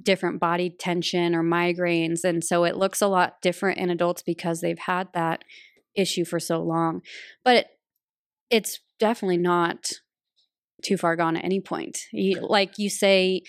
different 0.00 0.38
body 0.38 0.70
tension 0.70 1.34
or 1.34 1.42
migraines. 1.42 2.22
And 2.22 2.44
so 2.44 2.62
it 2.62 2.76
looks 2.76 3.02
a 3.02 3.08
lot 3.08 3.40
different 3.42 3.78
in 3.78 3.90
adults 3.90 4.22
because 4.22 4.60
they've 4.60 4.78
had 4.78 5.08
that 5.14 5.42
issue 5.96 6.24
for 6.24 6.38
so 6.38 6.62
long. 6.62 7.00
But 7.44 7.66
it's 8.50 8.78
definitely 9.00 9.38
not 9.38 9.90
too 10.82 10.96
far 10.96 11.16
gone 11.16 11.36
at 11.36 11.44
any 11.44 11.60
point. 11.60 11.98
You, 12.12 12.40
like 12.40 12.78
you 12.78 12.90
say, 12.90 13.42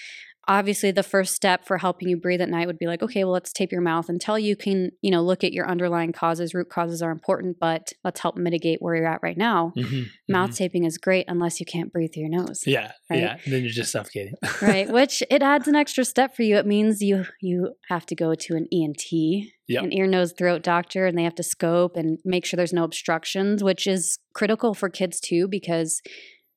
obviously 0.49 0.91
the 0.91 1.03
first 1.03 1.35
step 1.35 1.67
for 1.67 1.77
helping 1.77 2.07
you 2.07 2.15
breathe 2.15 2.39
at 2.39 2.47
night 2.47 2.67
would 2.67 2.79
be 2.79 2.87
like, 2.87 3.03
okay, 3.03 3.25
well, 3.25 3.33
let's 3.33 3.51
tape 3.51 3.69
your 3.69 3.81
mouth 3.81 4.07
until 4.07 4.39
you 4.39 4.55
can, 4.55 4.91
you 5.01 5.11
know, 5.11 5.21
look 5.21 5.43
at 5.43 5.51
your 5.51 5.69
underlying 5.69 6.13
causes. 6.13 6.53
Root 6.53 6.69
causes 6.69 7.01
are 7.01 7.11
important, 7.11 7.57
but 7.59 7.91
let's 8.05 8.21
help 8.21 8.37
mitigate 8.37 8.81
where 8.81 8.95
you're 8.95 9.07
at 9.07 9.19
right 9.21 9.37
now. 9.37 9.73
Mhm, 9.75 10.05
Mouth 10.29 10.51
mhm. 10.51 10.55
taping 10.55 10.85
is 10.85 10.97
great 10.97 11.25
unless 11.27 11.59
you 11.59 11.65
can't 11.65 11.91
breathe 11.91 12.11
through 12.13 12.21
your 12.23 12.29
nose 12.29 12.61
Yeah, 12.65 12.93
right? 13.09 13.19
yeah. 13.19 13.37
Then 13.45 13.61
you're 13.63 13.71
just 13.71 13.91
suffocating. 13.91 14.35
right 14.61 14.89
which 14.97 15.21
it 15.29 15.43
adds 15.43 15.67
an 15.67 15.75
extra 15.75 16.05
step 16.05 16.33
for 16.33 16.43
you 16.43 16.55
it 16.55 16.65
means 16.65 17.01
you 17.01 17.25
you 17.41 17.73
have 17.89 18.05
to 18.05 18.15
go 18.15 18.33
to 18.33 18.55
an 18.55 18.67
ent 18.71 19.03
Yep. 19.11 19.83
an 19.83 19.91
ear 19.91 20.07
nose 20.07 20.31
throat 20.37 20.63
doctor 20.63 21.05
and 21.05 21.17
they 21.17 21.23
have 21.23 21.35
to 21.35 21.43
scope 21.43 21.97
and 21.97 22.19
make 22.23 22.45
sure 22.45 22.55
there's 22.55 22.71
no 22.71 22.85
obstructions 22.85 23.61
which 23.65 23.85
is 23.85 24.17
critical 24.33 24.73
for 24.73 24.87
kids 24.89 25.19
too 25.19 25.45
because 25.49 26.01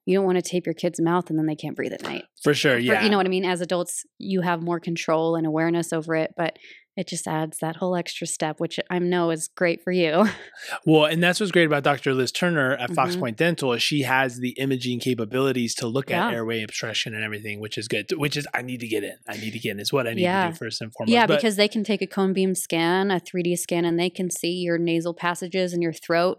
you 0.07 0.17
don't 0.17 0.25
want 0.27 0.37
to 0.37 0.43
tape 0.43 0.67
your 0.67 0.75
kid's 0.75 1.01
mouth 1.01 1.29
and 1.31 1.39
then 1.39 1.47
they 1.47 1.55
can't 1.55 1.77
breathe 1.77 1.93
at 1.93 2.03
night 2.03 2.25
For 2.43 2.55
sure. 2.55 2.75
For- 2.75 2.79
Yeah. 2.79 3.03
you 3.05 3.11
know 3.11 3.17
what 3.17 3.27
i 3.27 3.31
mean 3.31 3.45
as 3.45 3.61
adults 3.61 4.05
you 4.19 4.41
have 4.43 4.63
more 4.63 4.81
control 4.81 5.37
and 5.37 5.47
awareness 5.47 5.93
over 5.93 6.15
it 6.15 6.33
but 6.37 6.59
it 6.97 7.07
just 7.07 7.27
adds 7.29 7.59
that 7.61 7.77
whole 7.77 7.95
extra 7.97 8.27
step 8.27 8.57
which 8.59 8.81
i 8.91 8.99
know 8.99 9.31
is 9.31 9.49
great 9.57 9.83
for 9.83 9.93
you 9.93 10.27
Well, 10.87 11.05
and 11.07 11.23
that's 11.23 11.41
what's 11.41 11.53
great 11.53 11.65
about 11.67 11.83
Dr. 11.83 12.15
Liz 12.15 12.31
Turner 12.33 12.75
at 12.77 12.93
Fox 12.95 13.17
Mhm. 13.17 13.21
Point 13.21 13.37
Dental 13.37 13.73
is 13.73 13.83
she 13.83 14.03
has 14.03 14.39
the 14.39 14.51
imaging 14.51 15.01
capabilities 15.01 15.75
to 15.77 15.87
look 15.87 16.11
at 16.11 16.33
airway 16.33 16.63
obstruction 16.63 17.15
and 17.15 17.25
everything, 17.25 17.61
which 17.61 17.77
is 17.77 17.89
good. 17.89 18.07
Which 18.15 18.37
is 18.37 18.47
I 18.55 18.63
need 18.63 18.81
to 18.81 18.87
get 18.89 19.03
in. 19.05 19.17
I 19.29 19.37
need 19.37 19.53
to 19.53 19.59
get 19.59 19.73
in. 19.73 19.81
Is 19.81 19.93
what 19.93 20.07
I 20.07 20.13
need 20.15 20.23
Yeah. 20.23 20.47
to 20.47 20.53
do 20.53 20.57
first 20.59 20.81
and 20.81 20.93
foremost. 20.93 21.13
Yeah, 21.13 21.27
But- 21.27 21.37
because 21.37 21.57
they 21.57 21.69
can 21.69 21.83
take 21.85 22.03
a 22.03 22.07
cone 22.07 22.33
beam 22.33 22.55
scan, 22.55 23.11
a 23.11 23.19
3D 23.21 23.57
scan, 23.57 23.85
and 23.85 23.99
they 23.99 24.11
can 24.11 24.31
see 24.31 24.53
your 24.53 24.79
nasal 24.79 25.13
passages 25.15 25.73
and 25.73 25.83
your 25.83 25.93
throat. 25.93 26.39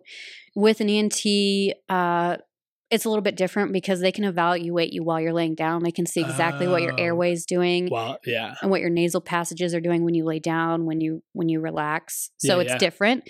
With 0.55 0.79
an 0.81 0.89
ENT, 0.89 1.73
uh, 1.89 2.37
it's 2.91 3.05
a 3.05 3.09
little 3.09 3.21
bit 3.23 3.37
different 3.37 3.71
because 3.73 4.01
they 4.01 4.11
can 4.11 4.25
evaluate 4.25 4.91
you 4.93 5.03
while 5.03 5.19
you're 5.19 5.33
laying 5.33 5.55
down. 5.55 5.81
They 5.83 5.91
can 5.91 6.05
see 6.05 6.21
exactly 6.21 6.67
what 6.67 6.81
your 6.81 6.93
Oh. 6.93 6.97
airway 7.03 7.31
is 7.31 7.45
doing 7.45 7.87
well, 7.89 8.19
yeah. 8.25 8.55
and 8.61 8.69
what 8.69 8.81
your 8.81 8.89
nasal 8.89 9.21
passages 9.21 9.73
are 9.73 9.79
doing 9.81 10.03
when 10.03 10.13
you 10.13 10.25
lay 10.25 10.39
down, 10.39 10.85
when 10.85 11.01
you 11.01 11.23
when 11.33 11.49
you 11.49 11.61
relax. 11.61 12.29
So 12.37 12.57
Yeah, 12.57 12.61
it's 12.63 12.71
yeah. 12.73 12.77
different. 12.77 13.29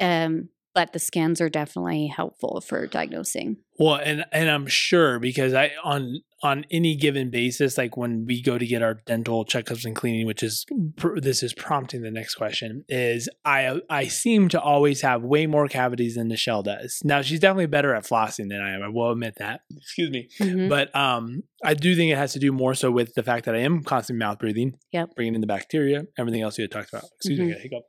Um, 0.00 0.48
but 0.74 0.94
the 0.94 0.98
scans 0.98 1.40
are 1.42 1.50
definitely 1.50 2.06
helpful 2.06 2.62
for 2.62 2.86
diagnosing. 2.86 3.58
Well, 3.82 3.96
and 3.96 4.24
and 4.30 4.48
I'm 4.48 4.68
sure 4.68 5.18
because 5.18 5.54
I 5.54 5.72
on 5.82 6.20
on 6.44 6.64
any 6.70 6.94
given 6.94 7.30
basis, 7.30 7.76
like 7.76 7.96
when 7.96 8.26
we 8.26 8.40
go 8.40 8.56
to 8.56 8.64
get 8.64 8.80
our 8.80 8.94
dental 9.06 9.44
checkups 9.44 9.84
and 9.84 9.96
cleaning, 9.96 10.24
which 10.24 10.42
is 10.44 10.64
pr- 10.96 11.18
this 11.18 11.42
is 11.42 11.52
prompting 11.52 12.02
the 12.02 12.10
next 12.12 12.36
question, 12.36 12.84
is 12.88 13.28
I 13.44 13.80
I 13.90 14.06
seem 14.06 14.48
to 14.50 14.60
always 14.60 15.00
have 15.00 15.22
way 15.22 15.46
more 15.46 15.66
cavities 15.66 16.14
than 16.14 16.28
Michelle 16.28 16.62
does. 16.62 17.00
Now 17.02 17.22
she's 17.22 17.40
definitely 17.40 17.66
better 17.66 17.92
at 17.92 18.04
flossing 18.04 18.48
than 18.50 18.60
I 18.60 18.72
am. 18.72 18.82
I 18.84 18.88
will 18.88 19.10
admit 19.10 19.34
that. 19.38 19.62
Excuse 19.76 20.10
me. 20.10 20.28
Mhm. 20.38 20.68
But 20.68 20.94
um, 20.94 21.42
I 21.64 21.74
do 21.74 21.96
think 21.96 22.12
it 22.12 22.18
has 22.18 22.34
to 22.34 22.38
do 22.38 22.52
more 22.52 22.74
so 22.74 22.92
with 22.92 23.14
the 23.14 23.24
fact 23.24 23.46
that 23.46 23.56
I 23.56 23.58
am 23.58 23.82
constantly 23.82 24.24
mouth 24.24 24.38
breathing. 24.38 24.74
Yep. 24.92 25.16
Bringing 25.16 25.34
in 25.34 25.40
the 25.40 25.48
bacteria, 25.48 26.04
everything 26.16 26.42
else 26.42 26.56
you 26.56 26.62
had 26.62 26.70
talked 26.70 26.92
about. 26.92 27.04
Excuse 27.16 27.40
me, 27.40 27.46
I 27.46 27.48
got 27.48 27.58
a 27.58 27.62
hiccup. 27.62 27.82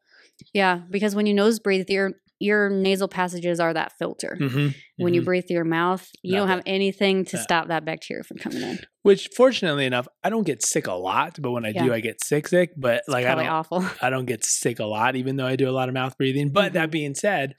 Yeah, 0.53 0.81
because 0.89 1.15
when 1.15 1.27
you 1.27 1.33
nose 1.33 1.59
breathe, 1.59 1.89
your 1.89 2.13
your 2.43 2.69
nasal 2.69 3.07
passages 3.07 3.59
are 3.59 3.73
that 3.73 3.93
filter. 3.97 4.37
Mhm, 4.39 4.75
When 4.97 5.13
you 5.13 5.21
mhm. 5.21 5.25
breathe 5.25 5.47
through 5.47 5.55
your 5.55 5.63
mouth, 5.65 6.07
you 6.21 6.35
don't 6.35 6.47
have 6.49 6.61
anything 6.65 7.25
to 7.25 7.37
Yeah. 7.37 7.43
stop 7.43 7.67
that 7.69 7.85
bacteria 7.85 8.23
from 8.23 8.37
coming 8.37 8.61
in. 8.61 8.79
Which, 9.01 9.29
fortunately 9.35 9.85
enough, 9.85 10.07
I 10.23 10.29
don't 10.29 10.45
get 10.45 10.61
sick 10.63 10.87
a 10.87 10.93
lot. 10.93 11.39
But 11.41 11.51
when 11.51 11.65
I 11.65 11.71
do, 11.71 11.93
I 11.93 11.99
get 11.99 12.23
sick, 12.23 12.47
sick. 12.47 12.71
But 12.77 13.03
like 13.07 13.25
I 13.25 13.35
don't, 13.35 13.47
awful. 13.47 13.83
I 14.01 14.09
don't 14.09 14.25
get 14.25 14.43
sick 14.45 14.79
a 14.79 14.85
lot, 14.85 15.15
even 15.15 15.37
though 15.37 15.47
I 15.47 15.55
do 15.55 15.69
a 15.69 15.71
lot 15.71 15.87
of 15.89 15.93
mouth 15.93 16.17
breathing. 16.17 16.49
But 16.51 16.73
that 16.73 16.89
Mhm. 16.89 16.91
being 16.91 17.15
said, 17.15 17.55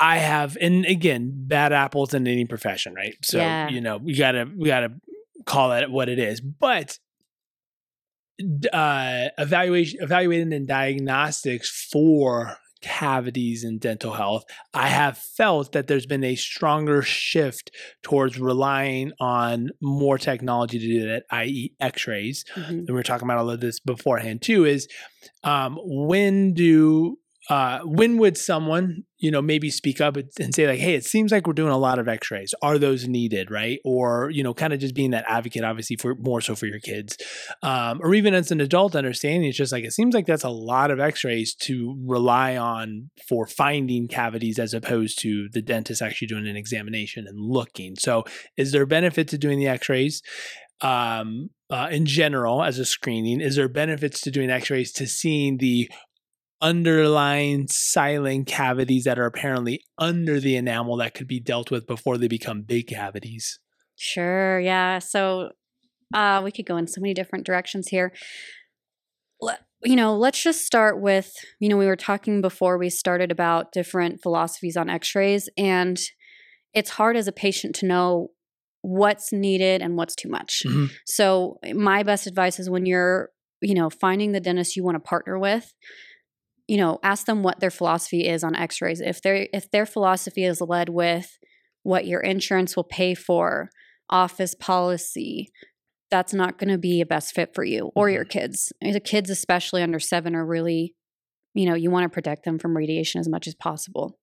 I 0.00 0.18
have, 0.18 0.56
and 0.60 0.84
again, 0.84 1.32
bad 1.34 1.72
apples 1.72 2.14
in 2.14 2.26
any 2.26 2.44
profession, 2.44 2.94
right? 2.94 3.14
So 3.22 3.38
Yeah. 3.38 3.68
you 3.68 3.80
know, 3.80 3.96
we 3.98 4.14
gotta 4.14 4.48
we 4.56 4.66
gotta 4.66 4.92
call 5.46 5.72
it 5.72 5.90
what 5.90 6.08
it 6.08 6.18
is. 6.18 6.40
But 6.40 6.98
uh, 8.72 9.28
evaluation, 9.36 10.00
evaluating 10.00 10.52
and 10.52 10.68
diagnostics 10.68 11.88
for 11.90 12.56
cavities 12.80 13.64
in 13.64 13.78
dental 13.78 14.12
health, 14.12 14.44
I 14.74 14.88
have 14.88 15.18
felt 15.18 15.72
that 15.72 15.86
there's 15.86 16.06
been 16.06 16.24
a 16.24 16.36
stronger 16.36 17.02
shift 17.02 17.70
towards 18.02 18.38
relying 18.38 19.12
on 19.20 19.70
more 19.80 20.18
technology 20.18 20.78
to 20.78 20.86
do 20.86 21.06
that, 21.08 21.24
i.e., 21.30 21.72
X-rays 21.80 22.44
Mhm. 22.56 22.68
and 22.68 22.88
we 22.88 22.94
were 22.94 23.02
talking 23.02 23.26
about 23.26 23.38
all 23.38 23.50
of 23.50 23.60
this 23.60 23.80
beforehand 23.80 24.42
too, 24.42 24.64
is 24.64 24.88
um, 25.44 25.78
when 25.82 26.52
do 26.54 27.18
uh, 27.48 27.80
when 27.80 28.18
would 28.18 28.36
someone 28.36 29.04
you 29.18 29.30
know 29.30 29.42
maybe 29.42 29.70
speak 29.70 30.00
up 30.00 30.16
and 30.16 30.54
say 30.54 30.66
like, 30.66 30.78
hey, 30.78 30.94
it 30.94 31.04
seems 31.04 31.32
like 31.32 31.46
we're 31.46 31.52
doing 31.52 31.72
a 31.72 31.78
lot 31.78 31.98
of 31.98 32.08
X-rays. 32.08 32.54
Are 32.62 32.78
those 32.78 33.08
needed, 33.08 33.50
right? 33.50 33.80
Or 33.84 34.30
you 34.30 34.42
know, 34.42 34.54
kind 34.54 34.72
of 34.72 34.80
just 34.80 34.94
being 34.94 35.10
that 35.10 35.24
advocate, 35.26 35.64
obviously 35.64 35.96
for 35.96 36.14
more 36.14 36.40
so 36.40 36.54
for 36.54 36.66
your 36.66 36.80
kids, 36.80 37.16
um, 37.62 38.00
or 38.02 38.14
even 38.14 38.34
as 38.34 38.50
an 38.50 38.60
adult, 38.60 38.94
understanding 38.94 39.48
it's 39.48 39.56
just 39.56 39.72
like 39.72 39.84
it 39.84 39.92
seems 39.92 40.14
like 40.14 40.26
that's 40.26 40.44
a 40.44 40.50
lot 40.50 40.90
of 40.90 41.00
X-rays 41.00 41.54
to 41.54 41.96
rely 42.06 42.56
on 42.56 43.10
for 43.28 43.46
finding 43.46 44.08
cavities 44.08 44.58
as 44.58 44.74
opposed 44.74 45.18
to 45.20 45.48
the 45.52 45.62
dentist 45.62 46.02
actually 46.02 46.28
doing 46.28 46.46
an 46.46 46.56
examination 46.56 47.26
and 47.26 47.38
looking. 47.38 47.96
So, 47.96 48.24
is 48.56 48.72
there 48.72 48.86
benefit 48.86 49.28
to 49.28 49.38
doing 49.38 49.58
the 49.58 49.68
X-rays? 49.68 50.22
um, 50.80 51.50
uh, 51.70 51.88
in 51.90 52.06
general 52.06 52.62
as 52.62 52.78
a 52.78 52.84
screening? 52.84 53.40
Is 53.40 53.56
there 53.56 53.68
benefits 53.68 54.20
to 54.22 54.30
doing 54.30 54.50
X-rays 54.50 54.92
to 54.92 55.06
seeing 55.06 55.58
the 55.58 55.90
underlying 56.60 57.68
silent 57.68 58.46
cavities 58.46 59.04
that 59.04 59.18
are 59.18 59.26
apparently 59.26 59.84
under 59.96 60.40
the 60.40 60.56
enamel 60.56 60.96
that 60.96 61.14
could 61.14 61.28
be 61.28 61.40
dealt 61.40 61.70
with 61.70 61.86
before 61.86 62.18
they 62.18 62.28
become 62.28 62.62
big 62.62 62.88
cavities? 62.88 63.60
Sure. 63.96 64.60
Yeah. 64.60 64.98
So 64.98 65.50
uh, 66.14 66.40
we 66.44 66.52
could 66.52 66.66
go 66.66 66.76
in 66.76 66.86
so 66.86 67.00
many 67.00 67.14
different 67.14 67.46
directions 67.46 67.88
here. 67.88 68.12
you 69.84 69.96
know, 69.96 70.16
let's 70.16 70.42
just 70.42 70.64
start 70.66 71.00
with, 71.00 71.32
you 71.60 71.68
know, 71.68 71.76
we 71.76 71.86
were 71.86 71.96
talking 71.96 72.40
before 72.40 72.78
we 72.78 72.90
started 72.90 73.30
about 73.30 73.72
different 73.72 74.20
philosophies 74.22 74.76
on 74.76 74.90
x 74.90 75.14
rays, 75.14 75.48
and 75.56 76.00
it's 76.74 76.90
hard 76.90 77.16
as 77.16 77.28
a 77.28 77.32
patient 77.32 77.74
to 77.76 77.86
know 77.86 78.28
what's 78.82 79.32
needed 79.32 79.82
and 79.82 79.96
what's 79.96 80.16
too 80.16 80.28
much. 80.28 80.62
Mm-hmm. 80.66 80.86
So, 81.06 81.58
my 81.74 82.02
best 82.02 82.26
advice 82.26 82.58
is 82.58 82.68
when 82.68 82.86
you're, 82.86 83.30
you 83.60 83.74
know, 83.74 83.90
finding 83.90 84.32
the 84.32 84.40
dentist 84.40 84.74
you 84.74 84.82
want 84.82 84.96
to 84.96 85.00
partner 85.00 85.38
with, 85.38 85.72
you 86.68 86.76
know, 86.76 86.98
ask 87.02 87.26
them 87.26 87.42
what 87.42 87.60
their 87.60 87.70
philosophy 87.70 88.28
is 88.28 88.44
on 88.44 88.54
x-rays. 88.54 89.00
If 89.00 89.22
their 89.22 89.48
if 89.52 89.70
their 89.70 89.86
philosophy 89.86 90.44
is 90.44 90.60
led 90.60 90.90
with 90.90 91.38
what 91.82 92.06
your 92.06 92.20
insurance 92.20 92.76
will 92.76 92.84
pay 92.84 93.14
for, 93.14 93.70
office 94.10 94.54
policy, 94.54 95.48
that's 96.10 96.34
not 96.34 96.58
going 96.58 96.70
to 96.70 96.78
be 96.78 97.00
a 97.00 97.06
best 97.06 97.34
fit 97.34 97.54
for 97.54 97.64
you 97.64 97.90
or 97.96 98.10
your 98.10 98.24
Mm-hmm. 98.24 98.38
kids. 98.38 98.72
The 98.80 99.00
kids, 99.00 99.30
especially 99.30 99.82
under 99.82 99.98
seven, 99.98 100.34
are 100.36 100.46
really, 100.46 100.94
you 101.54 101.68
know, 101.68 101.74
you 101.74 101.90
want 101.90 102.04
to 102.04 102.08
protect 102.10 102.44
them 102.44 102.58
from 102.58 102.76
radiation 102.76 103.20
as 103.20 103.28
much 103.28 103.46
as 103.46 103.54
possible. 103.54 104.18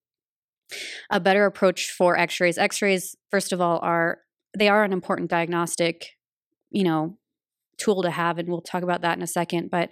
A 1.09 1.19
better 1.19 1.45
approach 1.45 1.91
for 1.91 2.17
X-rays. 2.17 2.57
X-rays, 2.57 3.15
first 3.29 3.51
of 3.53 3.61
all, 3.61 3.79
are 3.81 4.19
they 4.57 4.67
are 4.67 4.83
an 4.83 4.93
important 4.93 5.29
diagnostic, 5.29 6.11
you 6.71 6.83
know, 6.83 7.17
tool 7.77 8.01
to 8.03 8.11
have, 8.11 8.37
and 8.37 8.49
we'll 8.49 8.61
talk 8.61 8.83
about 8.83 9.01
that 9.01 9.17
in 9.17 9.23
a 9.23 9.27
second. 9.27 9.69
But 9.69 9.89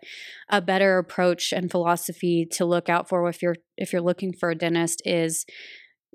a 0.49 0.61
better 0.61 0.97
approach 0.97 1.51
and 1.51 1.69
philosophy 1.71 2.47
to 2.51 2.65
look 2.65 2.89
out 2.89 3.09
for 3.09 3.27
if 3.29 3.41
you're 3.41 3.55
if 3.77 3.93
you're 3.93 4.01
looking 4.01 4.33
for 4.33 4.49
a 4.51 4.55
dentist 4.55 5.01
is 5.05 5.45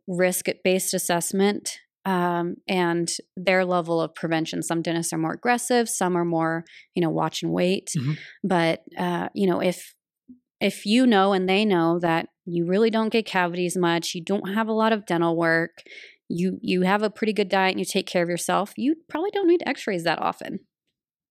risk-based 0.06 0.94
assessment 0.94 1.78
um, 2.04 2.56
and 2.66 3.08
their 3.36 3.64
level 3.64 4.00
of 4.00 4.14
prevention. 4.14 4.62
Some 4.62 4.80
dentists 4.82 5.12
are 5.12 5.18
more 5.18 5.34
aggressive, 5.34 5.88
some 5.88 6.16
are 6.16 6.24
more, 6.24 6.64
you 6.94 7.02
know, 7.02 7.10
watch 7.10 7.42
and 7.42 7.52
wait. 7.52 7.90
Mhm. 7.96 8.16
But 8.42 8.82
uh, 8.98 9.28
you 9.34 9.46
know, 9.48 9.60
if 9.60 9.94
if 10.60 10.86
you 10.86 11.06
know 11.06 11.32
and 11.32 11.48
they 11.48 11.64
know 11.64 11.98
that 12.00 12.28
you 12.44 12.66
really 12.66 12.90
don't 12.90 13.10
get 13.12 13.26
cavities 13.26 13.76
much, 13.76 14.14
you 14.14 14.24
don't 14.24 14.54
have 14.54 14.68
a 14.68 14.72
lot 14.72 14.92
of 14.92 15.06
dental 15.06 15.36
work, 15.36 15.82
you 16.28 16.58
you 16.62 16.82
have 16.82 17.02
a 17.02 17.10
pretty 17.10 17.32
good 17.32 17.48
diet 17.48 17.72
and 17.72 17.80
you 17.80 17.84
take 17.84 18.06
care 18.06 18.22
of 18.22 18.28
yourself, 18.28 18.72
you 18.76 18.96
probably 19.08 19.30
don't 19.30 19.48
need 19.48 19.62
X-rays 19.66 20.04
that 20.04 20.20
often. 20.20 20.60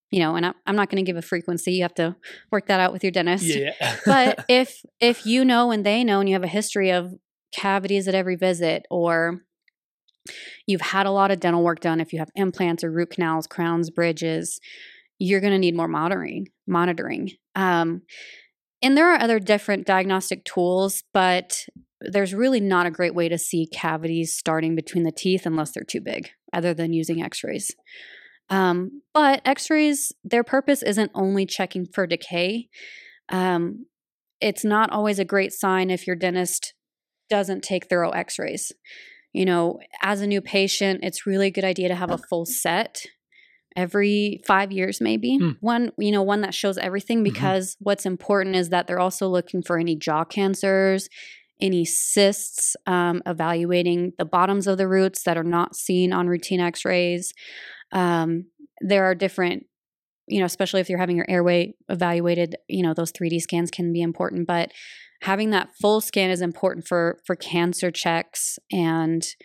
You 0.09 0.19
know, 0.21 0.35
and 0.35 0.45
I, 0.45 0.53
I'm 0.65 0.75
not 0.75 0.89
going 0.89 1.03
to 1.03 1.09
give 1.09 1.17
a 1.17 1.21
frequency. 1.21 1.73
You 1.73 1.81
have 1.81 1.95
to 1.95 2.15
work 2.51 2.67
that 2.67 2.79
out 2.79 2.93
with 2.93 3.03
your 3.03 3.11
dentist 3.11 3.43
Yeah. 3.43 3.73
but 4.05 4.45
if 4.47 4.81
if 4.99 5.25
you 5.25 5.43
know 5.43 5.71
and 5.71 5.85
they 5.85 6.03
know 6.03 6.19
and 6.19 6.29
you 6.29 6.35
have 6.35 6.43
a 6.43 6.47
history 6.47 6.91
of 6.91 7.13
cavities 7.53 8.07
at 8.07 8.15
every 8.15 8.35
visit 8.35 8.85
or 8.89 9.41
you've 10.65 10.81
had 10.81 11.05
a 11.05 11.11
lot 11.11 11.31
of 11.31 11.39
dental 11.39 11.63
work 11.63 11.79
done 11.79 12.01
if 12.01 12.11
you 12.11 12.19
have 12.19 12.29
implants 12.35 12.83
or 12.83 12.91
root 12.91 13.11
canals 13.11 13.47
crowns 13.47 13.89
bridges 13.89 14.59
you're 15.19 15.39
going 15.39 15.53
to 15.53 15.59
need 15.59 15.75
more 15.75 15.87
monitoring 15.87 16.47
monitoring 16.67 17.31
um, 17.55 18.01
and 18.81 18.97
there 18.97 19.11
are 19.11 19.19
other 19.19 19.39
different 19.39 19.87
diagnostic 19.87 20.43
tools 20.43 21.03
but 21.13 21.65
there's 22.01 22.33
really 22.33 22.59
not 22.59 22.85
a 22.85 22.91
great 22.91 23.15
way 23.15 23.27
to 23.27 23.37
see 23.37 23.65
cavities 23.65 24.35
starting 24.35 24.75
between 24.75 25.03
the 25.03 25.11
teeth 25.11 25.45
unless 25.45 25.71
they're 25.71 25.83
too 25.83 26.01
big 26.01 26.29
other 26.53 26.73
than 26.73 26.93
using 26.93 27.23
x-rays 27.23 27.71
um, 28.49 29.01
but 29.13 29.41
x-rays 29.45 30.13
their 30.23 30.43
purpose 30.43 30.81
isn't 30.83 31.11
only 31.13 31.45
checking 31.45 31.85
for 31.85 32.07
decay. 32.07 32.69
Um, 33.29 33.85
it's 34.39 34.63
not 34.63 34.89
always 34.91 35.19
a 35.19 35.25
great 35.25 35.51
sign 35.51 35.89
if 35.89 36.07
your 36.07 36.15
dentist 36.15 36.73
doesn't 37.29 37.63
take 37.63 37.87
thorough 37.89 38.11
x-rays. 38.11 38.71
You 39.33 39.45
know 39.45 39.79
as 40.01 40.21
a 40.21 40.27
new 40.27 40.41
patient 40.41 41.01
it's 41.03 41.25
really 41.27 41.47
a 41.47 41.51
good 41.51 41.65
idea 41.65 41.89
to 41.89 41.95
have 41.95 42.09
a 42.11 42.17
full 42.17 42.45
set 42.45 43.01
every 43.75 44.41
five 44.47 44.71
years 44.71 44.99
maybe. 45.01 45.37
Hmm. 45.37 45.51
one 45.59 45.91
you 45.99 46.11
know 46.11 46.23
one 46.23 46.41
that 46.41 46.53
shows 46.53 46.77
everything 46.77 47.19
Mhm. 47.19 47.25
because 47.25 47.75
what's 47.79 48.05
important 48.05 48.55
is 48.55 48.69
that 48.69 48.87
they're 48.87 48.99
also 48.99 49.27
looking 49.27 49.61
for 49.61 49.77
any 49.77 49.95
jaw 49.95 50.23
cancers 50.23 51.09
any 51.59 51.85
cysts 51.85 52.75
um, 52.85 53.21
evaluating 53.25 54.13
the 54.19 54.25
bottoms 54.25 54.67
of 54.67 54.77
the 54.77 54.87
roots 54.87 55.23
that 55.23 55.37
are 55.37 55.43
not 55.43 55.75
seen 55.75 56.13
on 56.13 56.27
routine 56.27 56.59
x-rays 56.59 57.33
um, 57.91 58.45
there 58.81 59.05
are 59.05 59.15
different 59.15 59.65
you 60.27 60.39
know 60.39 60.45
especially 60.45 60.81
if 60.81 60.89
you're 60.89 60.99
having 60.99 61.15
your 61.15 61.29
airway 61.29 61.73
evaluated 61.89 62.55
you 62.67 62.83
know 62.83 62.93
those 62.93 63.11
3d 63.11 63.41
scans 63.41 63.71
can 63.71 63.93
be 63.93 64.01
important 64.01 64.45
but 64.45 64.71
having 65.21 65.49
that 65.49 65.69
full 65.81 66.01
scan 66.01 66.29
is 66.29 66.41
important 66.41 66.87
for 66.87 67.19
for 67.25 67.35
cancer 67.35 67.89
checks 67.89 68.59
and 68.71 69.35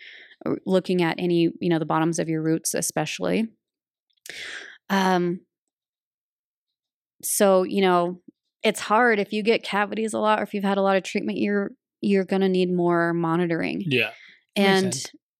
uh, 0.45 0.55
looking 0.65 1.01
at 1.01 1.15
any 1.17 1.51
you 1.59 1.69
know 1.69 1.79
the 1.79 1.85
bottoms 1.85 2.19
of 2.19 2.29
your 2.29 2.41
roots 2.41 2.73
especially 2.73 3.47
um 4.89 5.39
so 7.23 7.63
you 7.63 7.81
know 7.81 8.19
it's 8.61 8.81
hard 8.81 9.19
if 9.19 9.33
you 9.33 9.41
get 9.41 9.63
cavities 9.63 10.13
a 10.13 10.19
lot 10.19 10.39
or 10.39 10.43
if 10.43 10.53
you've 10.53 10.63
had 10.63 10.77
a 10.77 10.81
lot 10.81 10.97
of 10.97 11.03
treatment 11.03 11.37
you're 11.37 11.71
you're 12.01 12.25
going 12.25 12.41
to 12.41 12.49
need 12.49 12.71
more 12.71 13.13
monitoring 13.13 13.81
yeah. 13.87 14.11
And. 14.55 14.93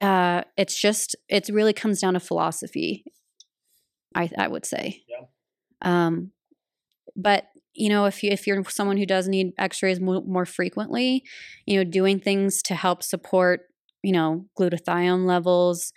Uh 0.03 0.43
it's 0.57 0.79
just 0.79 1.15
it 1.29 1.47
really 1.49 1.73
comes 1.73 1.99
down 2.01 2.13
to 2.13 2.19
philosophy 2.19 3.03
i 4.15 4.29
i 4.37 4.47
would 4.47 4.65
say 4.65 5.01
Yeah. 5.07 5.25
um 5.81 6.31
but 7.15 7.45
you 7.73 7.89
know 7.89 8.05
if 8.05 8.21
you 8.23 8.29
if 8.31 8.45
you're 8.45 8.63
someone 8.69 8.97
who 8.97 9.05
does 9.05 9.27
need 9.27 9.53
x-rays 9.57 9.99
mo- 9.99 10.23
more 10.27 10.45
frequently 10.45 11.23
you 11.65 11.77
know 11.77 11.83
doing 11.83 12.19
things 12.19 12.61
to 12.63 12.75
help 12.75 13.01
support 13.03 13.61
you 14.03 14.11
know 14.11 14.45
glutathione 14.59 15.25
levels 15.25 15.93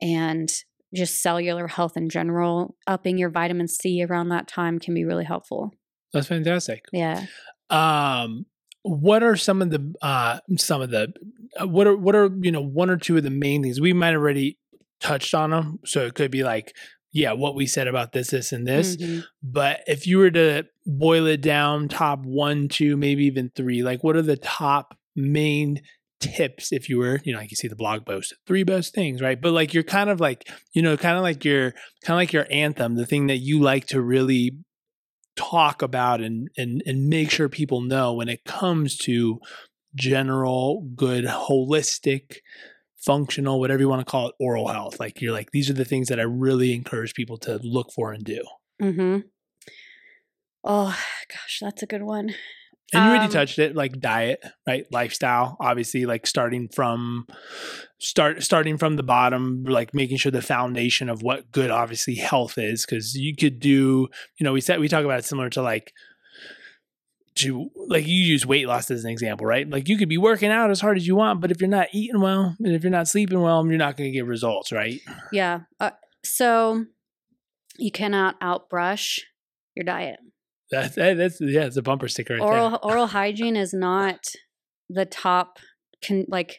and 0.00 0.48
just 0.94 1.22
cellular 1.22 1.68
health 1.68 1.96
in 1.96 2.08
general 2.08 2.76
upping 2.86 3.18
your 3.18 3.30
vitamin 3.30 3.68
c 3.68 4.02
around 4.02 4.30
that 4.30 4.48
time 4.48 4.78
can 4.78 4.94
be 4.94 5.04
really 5.04 5.24
helpful 5.24 5.70
That's 6.12 6.26
fantastic. 6.28 6.84
yeah 6.92 7.26
Um, 7.70 8.46
what 8.82 9.22
are 9.22 9.36
some 9.36 9.62
of 9.62 9.70
the 9.70 9.94
uh 10.02 10.38
some 10.56 10.80
of 10.80 10.90
the 10.90 11.12
uh, 11.60 11.66
what 11.66 11.86
are 11.86 11.96
what 11.96 12.14
are 12.14 12.30
you 12.40 12.52
know 12.52 12.62
one 12.62 12.90
or 12.90 12.96
two 12.96 13.16
of 13.16 13.22
the 13.22 13.30
main 13.30 13.62
things 13.62 13.80
we 13.80 13.92
might 13.92 14.08
have 14.08 14.20
already 14.20 14.58
touched 15.00 15.34
on 15.34 15.50
them? 15.50 15.78
So 15.84 16.06
it 16.06 16.14
could 16.14 16.30
be 16.30 16.42
like 16.42 16.74
yeah, 17.12 17.32
what 17.32 17.56
we 17.56 17.66
said 17.66 17.88
about 17.88 18.12
this, 18.12 18.28
this, 18.28 18.52
and 18.52 18.66
this. 18.66 18.96
Mhm. 18.96 19.24
But 19.42 19.80
if 19.86 20.06
you 20.06 20.18
were 20.18 20.30
to 20.30 20.66
boil 20.86 21.26
it 21.26 21.40
down, 21.40 21.88
top 21.88 22.24
one, 22.24 22.68
two, 22.68 22.96
maybe 22.96 23.24
even 23.24 23.50
three, 23.54 23.82
like 23.82 24.04
what 24.04 24.16
are 24.16 24.22
the 24.22 24.36
top 24.36 24.96
main 25.16 25.80
tips 26.20 26.72
if 26.72 26.88
you 26.88 26.98
were, 26.98 27.20
you 27.24 27.32
know, 27.32 27.38
like 27.40 27.50
you 27.50 27.56
see 27.56 27.68
the 27.68 27.76
blog 27.76 28.04
post, 28.06 28.34
three 28.46 28.62
best 28.62 28.94
things, 28.94 29.20
right? 29.20 29.40
But 29.40 29.52
like 29.52 29.74
you're 29.74 29.82
kind 29.82 30.10
of 30.10 30.20
like, 30.20 30.48
you 30.72 30.82
know, 30.82 30.96
kind 30.96 31.16
of 31.16 31.22
like 31.22 31.44
your 31.44 31.72
kind 32.04 32.14
of 32.14 32.16
like 32.16 32.32
your 32.32 32.46
anthem, 32.50 32.94
the 32.94 33.06
thing 33.06 33.26
that 33.26 33.38
you 33.38 33.60
like 33.60 33.86
to 33.88 34.00
really 34.00 34.58
talk 35.40 35.80
about 35.80 36.20
and 36.20 36.50
and 36.56 36.82
and 36.84 37.08
make 37.08 37.30
sure 37.30 37.48
people 37.48 37.80
know 37.80 38.12
when 38.12 38.28
it 38.28 38.44
comes 38.44 38.96
to 38.96 39.40
general 39.94 40.86
good 40.94 41.24
holistic 41.24 42.36
functional 42.98 43.58
whatever 43.58 43.80
you 43.80 43.88
want 43.88 44.06
to 44.06 44.10
call 44.10 44.28
it 44.28 44.34
oral 44.38 44.68
health. 44.68 45.00
Like 45.00 45.20
you're 45.20 45.32
like 45.32 45.50
these 45.52 45.70
are 45.70 45.74
the 45.74 45.84
things 45.84 46.08
that 46.08 46.20
i 46.20 46.24
really 46.24 46.74
encourage 46.74 47.14
people 47.14 47.38
to 47.38 47.58
look 47.62 47.90
for 47.92 48.12
and 48.12 48.22
do. 48.22 48.42
Mm-hmm. 48.82 49.20
Oh 50.62 50.98
gosh, 51.28 51.58
that's 51.60 51.82
a 51.82 51.86
good 51.86 52.02
one. 52.02 52.34
And 52.92 53.04
you 53.04 53.10
already 53.10 53.26
Um, 53.26 53.30
touched 53.30 53.58
it 53.58 53.74
like 53.76 54.00
diet 54.00 54.40
right 54.66 54.84
lifestyle 54.90 55.56
obviously 55.60 56.06
like 56.06 56.26
starting 56.26 56.68
from 56.68 57.26
start 57.98 58.42
starting 58.42 58.78
from 58.78 58.96
the 58.96 59.02
bottom 59.02 59.64
like 59.64 59.94
making 59.94 60.16
sure 60.16 60.32
the 60.32 60.42
foundation 60.42 61.08
of 61.08 61.22
what 61.22 61.50
good 61.52 61.70
obviously 61.70 62.14
health 62.16 62.58
is 62.58 62.84
because 62.84 63.14
you 63.14 63.34
could 63.36 63.60
do 63.60 64.08
you 64.38 64.44
know 64.44 64.52
we 64.52 64.60
said 64.60 64.80
we 64.80 64.88
talk 64.88 65.04
about 65.04 65.18
it 65.20 65.24
similar 65.24 65.50
to 65.50 65.62
like 65.62 65.92
to 67.36 67.70
like 67.86 68.06
you 68.06 68.22
use 68.22 68.44
weight 68.44 68.66
loss 68.66 68.90
as 68.90 69.04
an 69.04 69.10
example 69.10 69.46
right 69.46 69.70
like 69.70 69.88
you 69.88 69.96
could 69.96 70.08
be 70.08 70.18
working 70.18 70.50
out 70.50 70.70
as 70.70 70.80
hard 70.80 70.96
as 70.96 71.06
you 71.06 71.14
want 71.14 71.40
but 71.40 71.50
if 71.50 71.60
you're 71.60 71.70
not 71.70 71.86
eating 71.92 72.20
well 72.20 72.56
and 72.58 72.74
if 72.74 72.82
you're 72.82 72.90
not 72.90 73.06
sleeping 73.08 73.40
well 73.40 73.64
you're 73.66 73.76
not 73.76 73.96
going 73.96 74.10
to 74.10 74.14
get 74.14 74.26
results 74.26 74.72
right 74.72 75.00
Yeah. 75.32 75.60
Uh, 75.78 75.90
so 76.24 76.86
you 77.78 77.90
cannot 77.90 78.36
outbrush 78.42 79.20
your 79.74 79.84
diet. 79.84 80.18
That's 80.70 80.94
that, 80.96 81.16
that's 81.16 81.40
yeah 81.40 81.64
it's 81.64 81.76
a 81.76 81.82
bumper 81.82 82.08
sticker 82.08 82.34
right 82.34 82.42
oral 82.42 82.70
there 82.70 82.78
oral 82.84 83.06
hygiene 83.08 83.56
is 83.56 83.72
not 83.74 84.18
the 84.88 85.04
top 85.06 85.58
con, 86.06 86.24
like 86.28 86.58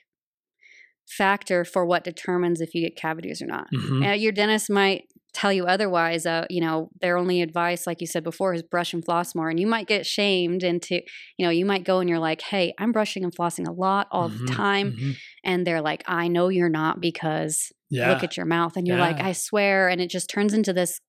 factor 1.07 1.65
for 1.65 1.85
what 1.85 2.03
determines 2.03 2.61
if 2.61 2.73
you 2.73 2.81
get 2.81 2.95
cavities 2.95 3.41
or 3.41 3.45
not. 3.45 3.67
Mhm. 3.73 4.09
Uh, 4.11 4.13
your 4.13 4.31
dentist 4.31 4.69
might 4.69 5.03
tell 5.33 5.51
you 5.51 5.65
otherwise. 5.65 6.25
Uh, 6.25 6.45
you 6.49 6.61
know, 6.61 6.89
their 7.01 7.17
only 7.17 7.41
advice, 7.41 7.85
like 7.87 8.01
you 8.01 8.07
said 8.07 8.23
before, 8.23 8.53
is 8.53 8.63
brush 8.63 8.93
and 8.93 9.03
floss 9.03 9.33
more. 9.35 9.49
And 9.49 9.59
you 9.59 9.67
might 9.67 9.87
get 9.87 10.05
shamed 10.05 10.63
into, 10.63 11.01
you 11.37 11.45
know, 11.45 11.49
you 11.49 11.65
might 11.65 11.83
go 11.83 11.99
and 11.99 12.09
you're 12.09 12.19
like, 12.19 12.41
hey, 12.41 12.73
I'm 12.77 12.91
brushing 12.91 13.23
and 13.23 13.35
flossing 13.35 13.67
a 13.67 13.71
lot 13.71 14.07
all 14.11 14.29
Mhm. 14.29 14.39
the 14.47 14.53
time. 14.53 14.91
Mhm. 14.93 15.15
And 15.43 15.67
they're 15.67 15.81
like, 15.81 16.03
I 16.07 16.27
know 16.27 16.49
you're 16.49 16.69
not 16.69 16.99
because 17.01 17.71
yeah 17.89 18.09
look 18.13 18.23
at 18.23 18.37
your 18.37 18.45
mouth. 18.45 18.77
And 18.77 18.87
you're 18.87 18.97
like, 18.97 19.19
I 19.19 19.33
swear. 19.33 19.89
And 19.89 19.99
it 19.99 20.09
just 20.09 20.29
turns 20.29 20.53
into 20.53 20.71
this 20.71 20.99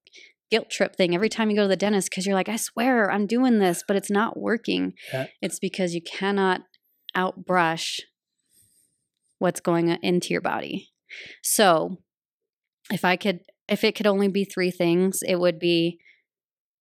guilt 0.52 0.68
trip 0.70 0.94
thing 0.94 1.14
every 1.14 1.30
time 1.30 1.48
you 1.48 1.56
go 1.56 1.62
to 1.62 1.68
the 1.68 1.76
dentist 1.76 2.10
because 2.10 2.26
you're 2.26 2.34
like, 2.34 2.48
I 2.50 2.56
swear 2.56 3.10
I'm 3.10 3.26
doing 3.26 3.58
this, 3.58 3.82
but 3.88 3.96
it's 3.96 4.10
not 4.10 4.38
working. 4.38 4.92
Yeah. 5.10 5.26
It's 5.40 5.58
because 5.58 5.94
you 5.94 6.02
cannot 6.02 6.60
outbrush 7.14 8.00
what's 9.38 9.60
going 9.60 9.88
into 9.88 10.28
your 10.28 10.42
body. 10.42 10.90
So 11.42 11.96
if 12.90 13.02
I 13.02 13.16
could, 13.16 13.40
if 13.66 13.82
it 13.82 13.94
could 13.94 14.06
only 14.06 14.28
be 14.28 14.44
three 14.44 14.70
things, 14.70 15.20
it 15.26 15.40
would 15.40 15.58
be 15.58 15.98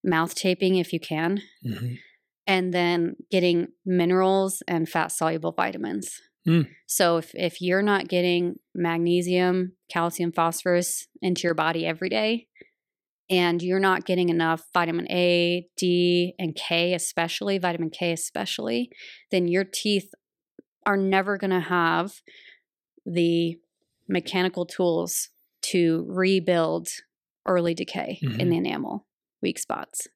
mouth 0.03 0.35
taping 0.35 0.75
if 0.75 0.91
you 0.91 0.99
can, 0.99 1.41
Mhm. 1.65 1.97
and 2.45 2.73
then 2.73 3.15
getting 3.29 3.67
minerals 3.85 4.61
and 4.67 4.89
fat 4.89 5.13
soluble 5.13 5.53
vitamins. 5.53 6.09
Mm. 6.45 6.67
So 6.87 7.17
if, 7.17 7.33
if 7.35 7.61
you're 7.61 7.83
not 7.83 8.09
getting 8.09 8.55
magnesium, 8.75 9.77
calcium, 9.89 10.31
phosphorus 10.33 11.07
into 11.21 11.43
your 11.43 11.53
body 11.53 11.85
every 11.85 12.09
day, 12.09 12.47
and 13.31 13.63
you're 13.63 13.79
not 13.79 14.05
getting 14.05 14.29
enough 14.29 14.63
vitamin 14.73 15.09
A, 15.09 15.65
D, 15.77 16.35
and 16.37 16.53
K, 16.53 16.93
especially 16.93 17.57
vitamin 17.57 17.89
K, 17.89 18.11
especially, 18.11 18.91
then 19.31 19.47
your 19.47 19.63
teeth 19.63 20.13
are 20.85 20.97
never 20.97 21.37
going 21.37 21.51
to 21.51 21.61
have 21.61 22.21
the 23.05 23.57
mechanical 24.07 24.65
tools 24.65 25.29
to 25.61 26.05
rebuild 26.09 26.89
early 27.47 27.73
decay 27.73 28.19
in 28.21 28.29
Mhm. 28.31 28.49
the 28.49 28.57
enamel, 28.57 29.07
weak 29.41 29.57
spots. 29.57 30.07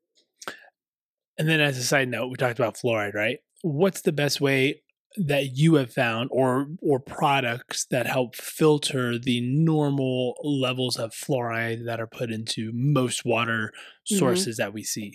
And 1.37 1.47
then, 1.47 1.59
as 1.61 1.77
a 1.77 1.83
side 1.83 2.09
note, 2.09 2.27
we 2.27 2.35
talked 2.35 2.59
about 2.59 2.75
fluoride, 2.75 3.13
right? 3.13 3.39
What's 3.61 4.01
the 4.01 4.11
best 4.11 4.39
way 4.41 4.83
that 5.17 5.55
you 5.57 5.75
have 5.75 5.93
found, 5.93 6.29
or 6.31 6.67
or 6.81 6.99
products 6.99 7.85
that 7.91 8.05
help 8.07 8.35
filter 8.35 9.17
the 9.19 9.41
normal 9.41 10.35
levels 10.43 10.97
of 10.97 11.13
fluoride 11.13 11.85
that 11.85 11.99
are 12.01 12.07
put 12.07 12.31
into 12.31 12.71
most 12.73 13.25
water 13.25 13.71
Mhm. 14.09 14.15
sources 14.17 14.57
that 14.57 14.73
we 14.73 14.83
see? 14.83 15.13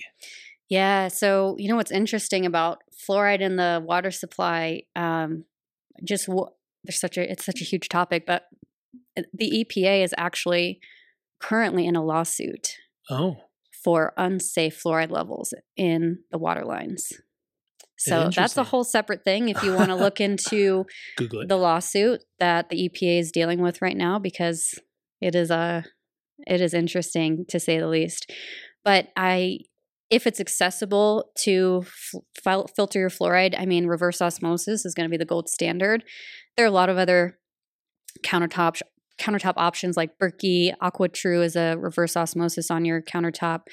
Yeah. 0.68 1.08
So, 1.08 1.56
you 1.58 1.68
know 1.68 1.76
what's 1.76 1.90
interesting 1.90 2.46
about 2.46 2.82
fluoride 2.92 3.40
in 3.40 3.56
the 3.56 3.82
water 3.84 4.10
supply? 4.10 4.82
Um, 4.94 5.44
just 6.04 6.26
w- 6.26 6.48
there's 6.84 7.00
such 7.00 7.18
a 7.18 7.30
it's 7.30 7.44
such 7.46 7.60
a 7.60 7.64
huge 7.64 7.88
topic, 7.88 8.26
but 8.26 8.44
uh, 9.18 9.22
the 9.34 9.50
EPA 9.52 10.02
is 10.02 10.14
actually 10.18 10.80
currently 11.40 11.86
in 11.86 11.96
a 11.96 12.04
lawsuit 12.04 12.76
Oh, 13.10 13.50
for 13.84 14.12
unsafe 14.16 14.80
fluoride 14.82 15.10
levels 15.10 15.54
in 15.76 16.22
the 16.30 16.38
water 16.38 16.64
lines. 16.64 17.12
So 18.02 18.30
that's 18.34 18.56
a 18.56 18.64
whole 18.64 18.84
separate 18.84 19.24
thing. 19.24 19.50
If 19.50 19.62
you 19.62 19.74
want 19.74 19.90
to 19.90 19.94
look 19.94 20.20
into 20.20 20.86
the 21.18 21.56
lawsuit 21.56 22.24
that 22.38 22.70
the 22.70 22.88
EPA 22.88 23.20
is 23.20 23.30
dealing 23.30 23.60
with 23.60 23.82
right 23.82 23.96
now, 23.96 24.18
because 24.18 24.78
it 25.20 25.34
is 25.34 25.50
a 25.50 25.84
it 26.46 26.60
is 26.62 26.72
interesting 26.72 27.44
to 27.48 27.60
say 27.60 27.78
the 27.78 27.88
least. 27.88 28.30
But 28.84 29.08
I, 29.16 29.58
if 30.08 30.26
it's 30.26 30.40
accessible 30.40 31.30
to 31.40 31.84
fil- 32.42 32.68
filter 32.74 32.98
your 32.98 33.10
fluoride, 33.10 33.54
I 33.58 33.66
mean, 33.66 33.86
reverse 33.86 34.22
osmosis 34.22 34.86
is 34.86 34.94
going 34.94 35.04
to 35.04 35.10
be 35.10 35.18
the 35.18 35.26
gold 35.26 35.50
standard. 35.50 36.02
There 36.56 36.64
are 36.64 36.68
a 36.68 36.72
lot 36.72 36.88
of 36.88 36.96
other 36.96 37.38
countertop 38.24 38.80
countertop 39.20 39.54
options 39.58 39.98
like 39.98 40.18
Berkey, 40.18 40.72
AquaTru 40.82 41.44
is 41.44 41.54
a 41.54 41.76
reverse 41.76 42.16
osmosis 42.16 42.70
on 42.70 42.86
your 42.86 43.02
countertop. 43.02 43.64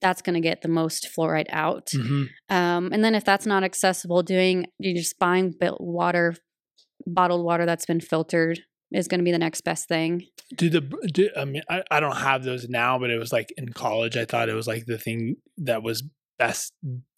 That's 0.00 0.22
going 0.22 0.34
to 0.34 0.40
get 0.40 0.62
the 0.62 0.68
most 0.68 1.08
fluoride 1.14 1.48
out. 1.50 1.86
Mhm. 1.94 2.28
Um, 2.48 2.90
and 2.92 3.04
then 3.04 3.14
if 3.14 3.24
that's 3.24 3.46
not 3.46 3.62
accessible, 3.64 4.22
doing 4.22 4.66
you're 4.78 4.96
just 4.96 5.18
buying 5.18 5.54
water, 5.78 6.34
bottled 7.06 7.44
water 7.44 7.66
that's 7.66 7.86
been 7.86 8.00
filtered 8.00 8.60
is 8.92 9.08
going 9.08 9.20
to 9.20 9.24
be 9.24 9.30
the 9.32 9.38
next 9.38 9.60
best 9.60 9.88
thing. 9.88 10.24
Do 10.56 10.68
the 10.68 10.80
do, 11.12 11.28
I 11.36 11.44
mean 11.44 11.62
I, 11.68 11.82
I 11.90 12.00
don't 12.00 12.16
have 12.16 12.42
those 12.44 12.68
now, 12.68 12.98
but 12.98 13.10
it 13.10 13.18
was 13.18 13.32
like 13.32 13.52
in 13.56 13.68
college. 13.72 14.16
I 14.16 14.24
thought 14.24 14.48
it 14.48 14.54
was 14.54 14.66
like 14.66 14.86
the 14.86 14.98
thing 14.98 15.36
that 15.58 15.82
was 15.82 16.02
best, 16.38 16.72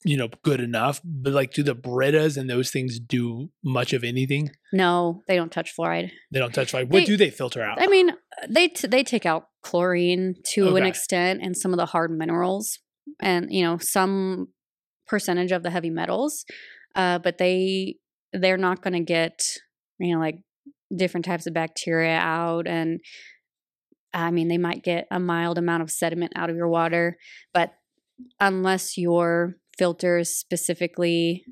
you 0.04 0.16
know, 0.16 0.28
good 0.42 0.60
enough. 0.60 1.00
But 1.04 1.32
like, 1.32 1.52
do 1.52 1.62
the 1.62 1.76
Britas 1.76 2.36
and 2.36 2.50
those 2.50 2.70
things 2.72 2.98
do 2.98 3.50
much 3.64 3.92
of 3.92 4.02
anything? 4.02 4.50
No, 4.72 5.22
they 5.28 5.36
don't 5.36 5.52
touch 5.52 5.72
fluoride. 5.76 6.10
They 6.32 6.40
don't 6.40 6.52
touch. 6.52 6.74
Like, 6.74 6.88
what 6.88 7.00
They- 7.00 7.04
do 7.04 7.16
they 7.16 7.30
filter 7.30 7.62
out? 7.62 7.80
I 7.80 7.86
mean, 7.86 8.10
they 8.48 8.68
t- 8.68 8.88
they 8.88 9.02
take 9.02 9.26
out 9.26 9.48
chlorine 9.62 10.34
to 10.52 10.76
an 10.76 10.84
extent 10.84 11.40
and 11.42 11.56
some 11.56 11.72
of 11.72 11.76
the 11.76 11.86
hard 11.86 12.10
minerals 12.10 12.78
and 13.20 13.52
you 13.52 13.62
know 13.62 13.78
some 13.78 14.48
percentage 15.06 15.52
of 15.52 15.62
the 15.62 15.70
heavy 15.70 15.90
metals, 15.90 16.44
uh, 16.94 17.18
but 17.18 17.38
they 17.38 17.96
they're 18.32 18.56
not 18.56 18.82
going 18.82 18.94
to 18.94 19.00
get 19.00 19.42
you 19.98 20.14
know 20.14 20.20
like 20.20 20.38
different 20.94 21.24
types 21.24 21.46
of 21.46 21.54
bacteria 21.54 22.16
out 22.16 22.66
and 22.66 23.00
I 24.12 24.30
mean 24.30 24.48
they 24.48 24.58
might 24.58 24.82
get 24.82 25.06
a 25.10 25.18
mild 25.18 25.58
amount 25.58 25.82
of 25.82 25.90
sediment 25.90 26.32
out 26.36 26.50
of 26.50 26.56
your 26.56 26.68
water, 26.68 27.16
but 27.54 27.72
unless 28.40 28.98
your 28.98 29.56
filter 29.78 30.18
is 30.18 30.36
specifically 30.36 31.44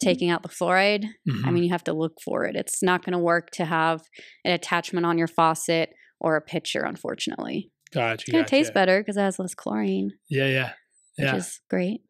taking 0.00 0.30
out 0.30 0.42
the 0.42 0.48
fluoride, 0.48 1.04
I 1.04 1.30
Mhm. 1.30 1.52
mean, 1.52 1.64
you 1.64 1.70
have 1.70 1.84
to 1.84 1.92
look 1.92 2.14
for 2.24 2.44
it. 2.44 2.54
It's 2.56 2.82
not 2.82 3.04
going 3.04 3.12
to 3.12 3.18
work 3.18 3.50
to 3.52 3.64
have 3.64 4.02
an 4.44 4.52
attachment 4.52 5.04
on 5.06 5.18
your 5.18 5.26
faucet 5.28 5.90
or 6.20 6.36
a 6.36 6.40
pitcher, 6.40 6.82
unfortunately. 6.84 7.70
gotcha. 7.92 8.14
It's 8.24 8.30
going 8.32 8.44
to 8.44 8.50
taste 8.50 8.74
better 8.74 9.00
because 9.00 9.16
it 9.16 9.20
has 9.22 9.38
less 9.38 9.54
chlorine, 9.54 10.10
Yeah, 10.28 10.46
yeah, 10.46 10.72
which 11.16 11.26
yeah. 11.26 11.36
is 11.36 11.60
great. 11.70 12.02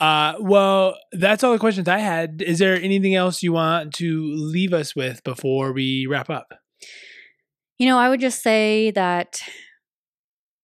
Uh, 0.00 0.34
well, 0.40 0.96
that's 1.12 1.44
all 1.44 1.52
the 1.52 1.58
questions 1.58 1.86
I 1.88 1.98
had. 1.98 2.40
Is 2.40 2.58
there 2.58 2.74
anything 2.76 3.14
else 3.14 3.42
you 3.42 3.52
want 3.52 3.92
to 3.96 4.22
leave 4.34 4.72
us 4.72 4.96
with 4.96 5.22
before 5.22 5.72
we 5.74 6.06
wrap 6.06 6.30
up? 6.30 6.48
You 7.78 7.86
know, 7.86 7.98
I 7.98 8.08
would 8.08 8.20
just 8.20 8.42
say 8.42 8.90
that 8.92 9.42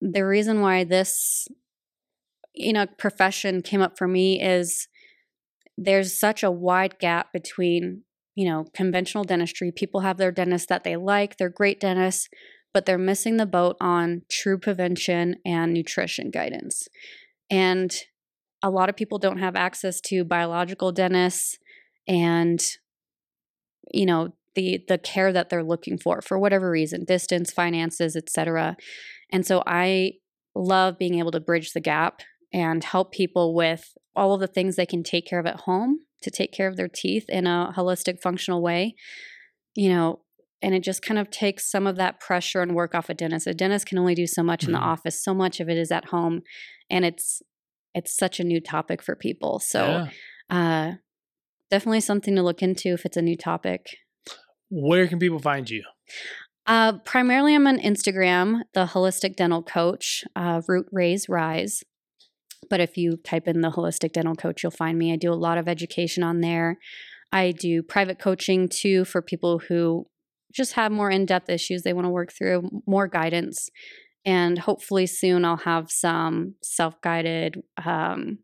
the 0.01 0.25
reason 0.25 0.61
why 0.61 0.83
this, 0.83 1.47
you 2.55 2.73
know, 2.73 2.87
profession 2.97 3.61
came 3.61 3.81
up 3.81 3.97
for 3.97 4.07
me 4.07 4.41
is 4.41 4.87
there's 5.77 6.19
such 6.19 6.43
a 6.43 6.51
wide 6.51 6.99
gap 6.99 7.31
between, 7.31 8.03
you 8.35 8.47
know, 8.47 8.65
conventional 8.73 9.23
dentistry. 9.23 9.71
People 9.71 10.01
have 10.01 10.17
their 10.17 10.31
dentists 10.31 10.67
that 10.67 10.83
they 10.83 10.95
like, 10.95 11.37
they're 11.37 11.49
great 11.49 11.79
dentists, 11.79 12.27
but 12.73 12.85
they're 12.85 12.97
missing 12.97 13.37
the 13.37 13.45
boat 13.45 13.77
on 13.79 14.23
true 14.29 14.57
prevention 14.57 15.35
and 15.45 15.73
nutrition 15.73 16.31
guidance. 16.31 16.87
And 17.49 17.95
a 18.63 18.69
lot 18.69 18.89
of 18.89 18.95
people 18.95 19.19
don't 19.19 19.37
have 19.37 19.55
access 19.55 20.01
to 20.01 20.23
biological 20.23 20.91
dentists 20.91 21.57
and 22.07 22.59
you 23.93 24.05
know 24.05 24.33
the 24.55 24.83
the 24.87 24.97
care 24.97 25.31
that 25.31 25.49
they're 25.49 25.63
looking 25.63 25.97
for 25.97 26.21
for 26.21 26.39
whatever 26.39 26.69
reason 26.69 27.05
distance 27.05 27.51
finances 27.51 28.15
etc 28.15 28.75
and 29.31 29.45
so 29.45 29.61
i 29.65 30.13
love 30.55 30.97
being 30.97 31.19
able 31.19 31.31
to 31.31 31.39
bridge 31.39 31.73
the 31.73 31.79
gap 31.79 32.21
and 32.61 32.83
help 32.83 33.07
people 33.11 33.45
with 33.63 33.83
all 34.15 34.33
of 34.33 34.39
the 34.39 34.47
things 34.55 34.75
they 34.75 34.85
can 34.93 35.03
take 35.03 35.25
care 35.29 35.39
of 35.39 35.45
at 35.45 35.61
home 35.61 35.91
to 36.23 36.31
take 36.31 36.51
care 36.57 36.67
of 36.67 36.75
their 36.77 36.87
teeth 37.01 37.25
in 37.29 37.45
a 37.45 37.71
holistic 37.77 38.15
functional 38.27 38.61
way 38.69 38.81
you 39.75 39.89
know 39.93 40.07
and 40.63 40.73
it 40.73 40.83
just 40.89 41.03
kind 41.07 41.19
of 41.19 41.29
takes 41.29 41.69
some 41.73 41.85
of 41.85 41.95
that 41.97 42.19
pressure 42.19 42.61
and 42.63 42.73
work 42.73 42.95
off 42.95 43.09
a 43.09 43.13
dentist 43.13 43.45
a 43.47 43.53
dentist 43.53 43.85
can 43.89 43.99
only 43.99 44.15
do 44.15 44.25
so 44.37 44.41
much 44.41 44.63
in 44.63 44.71
the 44.71 44.79
Mhm. 44.79 44.91
office 44.93 45.23
so 45.23 45.33
much 45.43 45.59
of 45.59 45.69
it 45.69 45.77
is 45.77 45.91
at 45.91 46.05
home 46.05 46.41
and 46.89 47.05
it's 47.05 47.41
it's 47.93 48.15
such 48.23 48.39
a 48.39 48.43
new 48.51 48.59
topic 48.59 48.99
for 49.03 49.15
people 49.15 49.59
so 49.59 49.81
Yeah. 49.85 50.09
uh 50.57 50.91
definitely 51.69 52.01
something 52.01 52.35
to 52.35 52.41
look 52.43 52.61
into 52.63 52.89
if 52.97 53.05
it's 53.05 53.17
a 53.17 53.21
new 53.29 53.37
topic 53.37 53.81
Where 54.69 55.07
can 55.07 55.19
people 55.19 55.39
find 55.39 55.69
you? 55.69 55.83
Uh, 56.65 56.93
primarily, 57.05 57.55
I'm 57.55 57.67
on 57.67 57.77
Instagram, 57.79 58.63
the 58.73 58.85
Holistic 58.93 59.37
Dental 59.37 59.63
Coach, 59.63 60.25
uh, 60.35 60.61
Root 60.67 60.87
Raise 60.91 61.29
Rise. 61.29 61.75
But 62.69 62.79
if 62.79 62.97
you 62.97 63.17
type 63.17 63.47
in 63.47 63.61
the 63.61 63.71
Holistic 63.71 64.13
Dental 64.13 64.35
Coach, 64.35 64.63
you'll 64.63 64.71
find 64.71 64.97
me. 64.97 65.13
I 65.13 65.15
do 65.15 65.31
a 65.31 65.35
lot 65.35 65.57
of 65.57 65.67
education 65.67 66.23
on 66.23 66.41
there. 66.41 66.77
I 67.31 67.51
do 67.51 67.83
private 67.83 68.19
coaching 68.19 68.67
too 68.69 69.05
for 69.05 69.21
people 69.21 69.59
who 69.59 70.07
just 70.53 70.73
have 70.73 70.91
more 70.91 71.09
in 71.11 71.25
depth 71.25 71.49
issues 71.49 71.83
they 71.83 71.93
want 71.93 72.05
to 72.05 72.09
work 72.09 72.31
through, 72.31 72.69
more 72.87 73.07
guidance. 73.07 73.69
And 74.25 74.59
hopefully, 74.59 75.05
soon 75.07 75.45
I'll 75.45 75.57
have 75.57 75.89
some 75.89 76.55
self 76.61 76.99
guided, 77.01 77.61
um, 77.85 78.39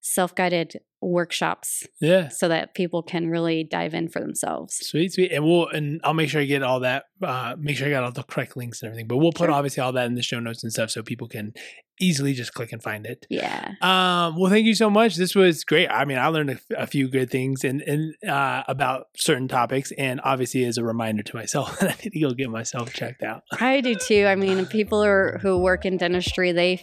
self 0.00 0.34
guided 0.34 0.80
workshops 1.00 1.86
Yeah. 2.00 2.28
so 2.28 2.48
that 2.48 2.74
people 2.74 3.02
can 3.02 3.28
really 3.28 3.62
dive 3.64 3.94
in 3.94 4.08
for 4.08 4.20
themselves. 4.20 4.74
Sweet, 4.76 5.12
sweet. 5.12 5.32
And 5.32 5.44
we'll 5.44 5.68
and 5.68 6.00
I'll 6.04 6.14
make 6.14 6.28
sure 6.30 6.40
I 6.40 6.44
get 6.44 6.62
all 6.62 6.80
that 6.80 7.04
uh 7.22 7.56
make 7.58 7.76
sure 7.76 7.86
I 7.88 7.90
got 7.90 8.04
all 8.04 8.12
the 8.12 8.22
correct 8.22 8.56
links 8.56 8.82
and 8.82 8.88
everything. 8.88 9.06
But 9.08 9.16
we'll 9.18 9.32
put 9.32 9.46
Sure. 9.46 9.52
obviously 9.52 9.82
all 9.82 9.92
that 9.92 10.06
in 10.06 10.14
the 10.14 10.22
show 10.22 10.40
notes 10.40 10.62
and 10.62 10.72
stuff 10.72 10.90
so 10.90 11.02
people 11.02 11.28
can 11.28 11.52
easily 12.00 12.32
just 12.32 12.54
click 12.54 12.70
and 12.72 12.80
find 12.80 13.06
it. 13.06 13.26
Yeah. 13.28 13.72
Um, 13.80 14.36
well, 14.38 14.48
thank 14.50 14.66
you 14.66 14.74
so 14.74 14.88
much. 14.88 15.16
This 15.16 15.34
was 15.34 15.64
great. 15.64 15.88
I 15.88 16.04
mean, 16.04 16.16
I 16.18 16.28
learned 16.28 16.50
a, 16.50 16.82
a 16.82 16.86
few 16.86 17.08
good 17.08 17.28
things 17.30 17.64
and 17.64 17.82
and 17.82 18.14
uh, 18.28 18.62
about 18.68 19.06
certain 19.16 19.48
topics, 19.48 19.90
and 19.98 20.20
obviously 20.22 20.64
as 20.64 20.78
a 20.78 20.84
reminder 20.84 21.22
to 21.24 21.36
myself 21.36 21.78
that 21.80 21.90
I 21.90 21.96
need 22.04 22.12
to 22.12 22.20
go 22.20 22.30
get 22.30 22.50
myself 22.50 22.92
checked 22.92 23.22
out. 23.22 23.42
I 23.60 23.80
do 23.80 23.94
too. 23.96 24.26
I 24.26 24.36
mean, 24.36 24.66
people 24.66 25.02
are, 25.02 25.38
who 25.42 25.58
work 25.58 25.84
in 25.84 25.96
dentistry, 25.96 26.52
they. 26.52 26.82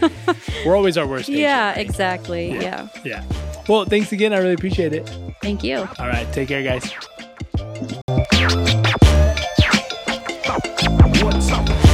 We're 0.64 0.76
always 0.76 0.96
our 0.96 1.06
worst. 1.06 1.26
patient. 1.26 1.38
yeah, 1.42 1.74
exactly. 1.74 2.52
Yeah. 2.52 2.88
Yeah. 3.04 3.24
Well, 3.68 3.84
thanks 3.84 4.12
again. 4.12 4.32
I 4.32 4.38
really 4.38 4.54
appreciate 4.54 4.92
it. 4.92 5.10
Thank 5.42 5.62
you. 5.64 5.78
All 5.98 6.06
right, 6.08 6.30
take 6.32 6.48
care, 6.48 6.62
guys. 6.62 6.90
What's 11.22 11.52
up? 11.52 11.87